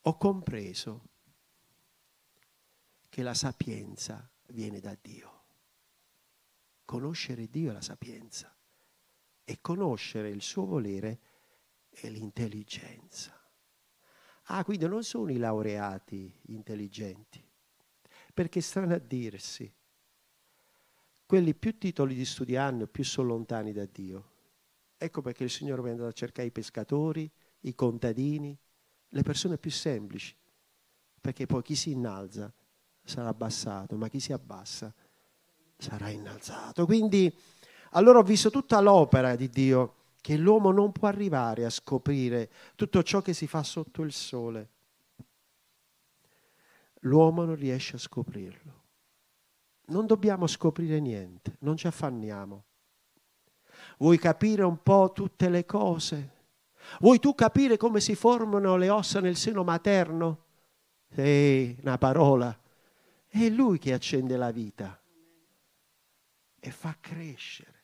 ho 0.00 0.16
compreso 0.16 1.08
che 3.08 3.22
la 3.22 3.34
sapienza 3.34 4.28
viene 4.48 4.80
da 4.80 4.96
Dio. 5.00 5.33
Conoscere 6.84 7.48
Dio 7.48 7.70
è 7.70 7.72
la 7.72 7.80
sapienza 7.80 8.54
e 9.44 9.58
conoscere 9.60 10.30
il 10.30 10.42
suo 10.42 10.64
volere 10.64 11.20
è 11.88 12.08
l'intelligenza. 12.08 13.38
Ah, 14.48 14.64
quindi 14.64 14.86
non 14.86 15.02
sono 15.02 15.30
i 15.30 15.38
laureati 15.38 16.40
intelligenti, 16.46 17.42
perché 18.34 18.60
stanno 18.60 18.94
a 18.94 18.98
dirsi, 18.98 19.72
quelli 21.24 21.54
più 21.54 21.78
titoli 21.78 22.14
di 22.14 22.24
studio 22.24 22.60
hanno, 22.60 22.86
più 22.86 23.04
sono 23.04 23.28
lontani 23.28 23.72
da 23.72 23.86
Dio. 23.86 24.32
Ecco 24.96 25.22
perché 25.22 25.44
il 25.44 25.50
Signore 25.50 25.82
è 25.82 25.90
andato 25.90 26.08
a 26.08 26.12
cercare 26.12 26.48
i 26.48 26.52
pescatori, 26.52 27.30
i 27.60 27.74
contadini, 27.74 28.58
le 29.08 29.22
persone 29.22 29.56
più 29.56 29.70
semplici, 29.70 30.36
perché 31.20 31.46
poi 31.46 31.62
chi 31.62 31.74
si 31.74 31.92
innalza 31.92 32.52
sarà 33.02 33.28
abbassato, 33.28 33.96
ma 33.96 34.08
chi 34.08 34.20
si 34.20 34.32
abbassa 34.32 34.94
sarà 35.76 36.08
innalzato. 36.08 36.86
Quindi 36.86 37.32
allora 37.96 38.18
ho 38.18 38.22
visto 38.22 38.50
tutta 38.50 38.80
l'opera 38.80 39.36
di 39.36 39.48
Dio, 39.48 39.94
che 40.20 40.36
l'uomo 40.36 40.72
non 40.72 40.90
può 40.90 41.06
arrivare 41.06 41.64
a 41.64 41.70
scoprire 41.70 42.50
tutto 42.74 43.02
ciò 43.02 43.20
che 43.20 43.34
si 43.34 43.46
fa 43.46 43.62
sotto 43.62 44.02
il 44.02 44.12
sole. 44.12 44.68
L'uomo 47.00 47.44
non 47.44 47.56
riesce 47.56 47.96
a 47.96 47.98
scoprirlo. 47.98 48.82
Non 49.86 50.06
dobbiamo 50.06 50.46
scoprire 50.46 50.98
niente, 50.98 51.56
non 51.60 51.76
ci 51.76 51.86
affanniamo. 51.86 52.64
Vuoi 53.98 54.18
capire 54.18 54.62
un 54.62 54.82
po' 54.82 55.12
tutte 55.14 55.48
le 55.50 55.66
cose? 55.66 56.32
Vuoi 57.00 57.18
tu 57.18 57.34
capire 57.34 57.76
come 57.76 58.00
si 58.00 58.14
formano 58.14 58.76
le 58.76 58.88
ossa 58.88 59.20
nel 59.20 59.36
seno 59.36 59.62
materno? 59.62 60.44
Ehi, 61.10 61.76
una 61.82 61.98
parola. 61.98 62.58
È 63.28 63.48
lui 63.50 63.78
che 63.78 63.92
accende 63.92 64.36
la 64.36 64.50
vita 64.50 64.98
e 66.64 66.70
fa 66.70 66.96
crescere. 66.98 67.82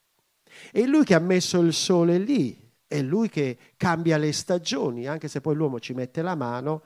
È 0.72 0.80
lui 0.80 1.04
che 1.04 1.14
ha 1.14 1.18
messo 1.18 1.60
il 1.60 1.74
sole 1.74 2.16
lì, 2.16 2.58
è 2.86 3.02
lui 3.02 3.28
che 3.28 3.58
cambia 3.76 4.16
le 4.16 4.32
stagioni, 4.32 5.06
anche 5.06 5.28
se 5.28 5.42
poi 5.42 5.54
l'uomo 5.54 5.78
ci 5.78 5.92
mette 5.92 6.22
la 6.22 6.34
mano 6.34 6.82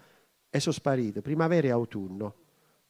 e 0.51 0.59
sono 0.59 0.75
sparite, 0.75 1.23
primavera 1.23 1.69
e 1.69 1.71
autunno, 1.71 2.35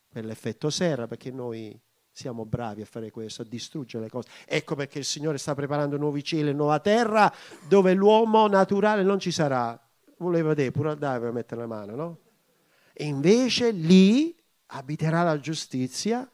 per 0.08 0.24
l'effetto 0.24 0.70
serra, 0.70 1.06
perché 1.06 1.30
noi 1.30 1.78
siamo 2.10 2.46
bravi 2.46 2.80
a 2.80 2.86
fare 2.86 3.10
questo, 3.10 3.42
a 3.42 3.44
distruggere 3.44 4.04
le 4.04 4.10
cose. 4.10 4.28
Ecco 4.46 4.74
perché 4.74 5.00
il 5.00 5.04
Signore 5.04 5.36
sta 5.36 5.54
preparando 5.54 5.98
nuovi 5.98 6.24
cieli 6.24 6.48
e 6.48 6.52
nuova 6.54 6.80
terra 6.80 7.30
dove 7.68 7.92
l'uomo 7.92 8.46
naturale 8.48 9.02
non 9.02 9.18
ci 9.18 9.30
sarà. 9.30 9.78
Voleva 10.16 10.48
vedere, 10.48 10.70
pure 10.70 10.92
andare 10.92 11.26
a 11.26 11.32
mettere 11.32 11.60
la 11.60 11.66
mano, 11.66 11.94
no? 11.94 12.18
E 12.94 13.04
invece 13.04 13.70
lì 13.70 14.34
abiterà 14.66 15.24
la 15.24 15.38
giustizia 15.38 16.26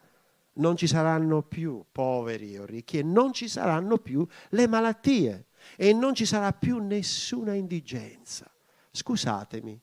non 0.61 0.77
ci 0.77 0.87
saranno 0.87 1.43
più 1.43 1.85
poveri 1.91 2.57
o 2.57 2.65
ricchi 2.65 2.99
e 2.99 3.03
non 3.03 3.33
ci 3.33 3.49
saranno 3.49 3.99
più 3.99 4.27
le 4.51 4.69
malattie 4.69 5.49
e 5.77 5.93
non 5.93 6.15
ci 6.15 6.25
sarà 6.25 6.53
più 6.53 6.79
nessuna 6.79 7.55
indigenza. 7.55 8.51
Scusatemi, 8.93 9.81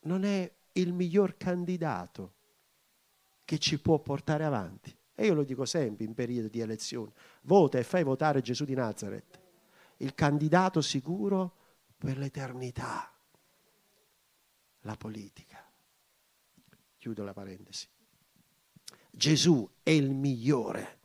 non 0.00 0.24
è 0.24 0.50
il 0.72 0.92
miglior 0.92 1.36
candidato 1.36 2.34
che 3.44 3.58
ci 3.58 3.80
può 3.80 3.98
portare 3.98 4.44
avanti. 4.44 4.96
E 5.14 5.26
io 5.26 5.34
lo 5.34 5.44
dico 5.44 5.64
sempre 5.64 6.04
in 6.04 6.14
periodo 6.14 6.48
di 6.48 6.60
elezioni. 6.60 7.12
Vota 7.42 7.78
e 7.78 7.84
fai 7.84 8.02
votare 8.02 8.42
Gesù 8.42 8.64
di 8.64 8.74
Nazareth, 8.74 9.40
il 9.98 10.14
candidato 10.14 10.80
sicuro 10.82 11.56
per 11.96 12.18
l'eternità, 12.18 13.10
la 14.80 14.96
politica. 14.96 15.64
Chiudo 16.98 17.24
la 17.24 17.32
parentesi. 17.32 17.88
Gesù 19.16 19.66
è 19.82 19.88
il 19.88 20.10
migliore, 20.10 20.98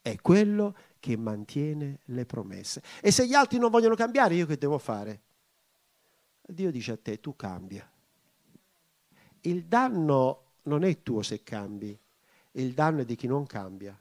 è 0.00 0.16
quello 0.22 0.74
che 0.98 1.18
mantiene 1.18 1.98
le 2.06 2.24
promesse. 2.24 2.82
E 3.02 3.10
se 3.10 3.26
gli 3.26 3.34
altri 3.34 3.58
non 3.58 3.70
vogliono 3.70 3.94
cambiare, 3.94 4.36
io 4.36 4.46
che 4.46 4.56
devo 4.56 4.78
fare? 4.78 5.20
Dio 6.40 6.70
dice 6.70 6.92
a 6.92 6.96
te, 6.96 7.20
tu 7.20 7.36
cambia. 7.36 7.86
Il 9.42 9.66
danno 9.66 10.44
non 10.62 10.82
è 10.82 11.02
tuo 11.02 11.20
se 11.20 11.42
cambi, 11.42 11.96
il 12.52 12.72
danno 12.72 13.02
è 13.02 13.04
di 13.04 13.16
chi 13.16 13.26
non 13.26 13.44
cambia. 13.44 14.00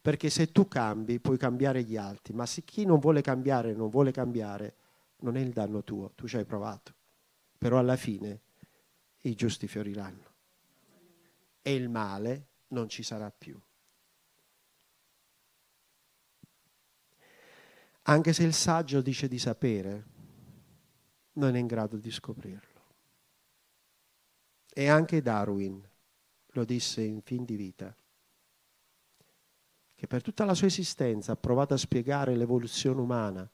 Perché 0.00 0.30
se 0.30 0.50
tu 0.50 0.66
cambi 0.66 1.20
puoi 1.20 1.36
cambiare 1.36 1.82
gli 1.82 1.98
altri, 1.98 2.32
ma 2.32 2.46
se 2.46 2.62
chi 2.62 2.86
non 2.86 2.98
vuole 2.98 3.20
cambiare 3.20 3.74
non 3.74 3.90
vuole 3.90 4.10
cambiare, 4.10 4.74
non 5.18 5.36
è 5.36 5.40
il 5.40 5.52
danno 5.52 5.84
tuo, 5.84 6.12
tu 6.14 6.26
ci 6.26 6.38
hai 6.38 6.46
provato. 6.46 6.94
Però 7.58 7.78
alla 7.78 7.96
fine 7.96 8.40
i 9.20 9.34
giusti 9.34 9.68
fioriranno. 9.68 10.32
E 11.60 11.74
il 11.74 11.90
male 11.90 12.52
non 12.68 12.88
ci 12.88 13.02
sarà 13.02 13.30
più. 13.30 13.60
Anche 18.02 18.32
se 18.32 18.42
il 18.42 18.52
saggio 18.52 19.00
dice 19.00 19.28
di 19.28 19.38
sapere, 19.38 20.04
non 21.34 21.56
è 21.56 21.58
in 21.58 21.66
grado 21.66 21.96
di 21.96 22.10
scoprirlo. 22.10 22.82
E 24.72 24.88
anche 24.88 25.22
Darwin 25.22 25.88
lo 26.48 26.64
disse 26.64 27.02
in 27.02 27.22
fin 27.22 27.44
di 27.44 27.56
vita, 27.56 27.96
che 29.94 30.06
per 30.06 30.22
tutta 30.22 30.44
la 30.44 30.54
sua 30.54 30.66
esistenza 30.66 31.32
ha 31.32 31.36
provato 31.36 31.74
a 31.74 31.78
spiegare 31.78 32.36
l'evoluzione 32.36 33.00
umana 33.00 33.50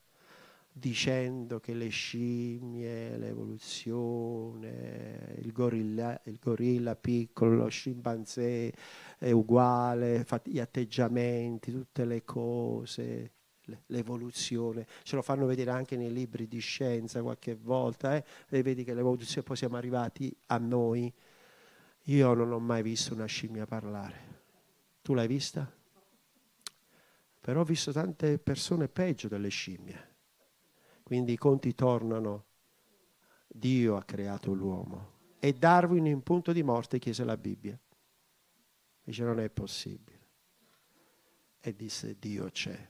dicendo 0.73 1.59
che 1.61 1.75
le 1.75 1.89
scimmie, 1.89 3.17
l'evoluzione, 3.19 4.69
il 5.41 5.53
gorilla, 5.53 6.21
il 6.25 6.39
gorilla 6.41 6.95
piccolo, 6.97 7.57
lo 7.57 7.69
scimpanzé 7.69 8.73
è 9.19 9.31
uguale, 9.33 10.25
gli 10.45 10.61
atteggiamenti, 10.61 11.73
tutte 11.73 12.05
le 12.05 12.25
cose, 12.25 13.33
l'evoluzione, 13.87 14.87
ce 15.03 15.17
lo 15.17 15.23
fanno 15.23 15.47
vedere 15.47 15.71
anche 15.71 15.97
nei 15.97 16.13
libri 16.13 16.47
di 16.47 16.61
scienza 16.61 17.21
qualche 17.23 17.57
volta, 17.57 18.17
eh? 18.17 18.25
e 18.49 18.63
vedi 18.63 18.85
che 18.85 18.95
l'evoluzione 18.95 19.43
poi 19.43 19.57
siamo 19.57 19.77
arrivati 19.77 20.35
a 20.47 20.59
noi. 20.59 21.13
Io 22.05 22.33
non 22.33 22.53
ho 22.53 22.59
mai 22.59 22.83
visto 22.83 23.13
una 23.13 23.27
scimmia 23.27 23.67
parlare. 23.67 24.39
Tu 25.03 25.13
l'hai 25.15 25.27
vista? 25.27 25.71
Però 27.41 27.61
ho 27.61 27.65
visto 27.65 27.93
tante 27.93 28.39
persone 28.39 28.89
peggio 28.89 29.29
delle 29.29 29.49
scimmie 29.49 30.10
quindi 31.11 31.33
i 31.33 31.37
conti 31.37 31.75
tornano. 31.75 32.45
Dio 33.49 33.97
ha 33.97 34.05
creato 34.05 34.53
l'uomo. 34.53 35.09
E 35.41 35.53
Darwin 35.55 36.07
in 36.07 36.23
punto 36.23 36.53
di 36.53 36.63
morte 36.63 37.01
chiese 37.01 37.25
la 37.25 37.37
Bibbia. 37.37 37.77
Dice 39.03 39.25
non 39.25 39.41
è 39.41 39.51
possibile. 39.51 40.21
E 41.59 41.75
disse 41.75 42.17
Dio 42.17 42.49
c'è. 42.51 42.89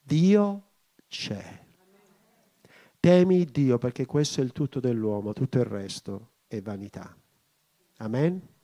Dio 0.00 0.70
c'è. 1.06 1.64
Temi 2.98 3.44
Dio 3.44 3.78
perché 3.78 4.04
questo 4.04 4.40
è 4.40 4.42
il 4.42 4.50
tutto 4.50 4.80
dell'uomo, 4.80 5.34
tutto 5.34 5.58
il 5.58 5.66
resto 5.66 6.30
è 6.48 6.60
vanità. 6.60 7.16
Amen. 7.98 8.55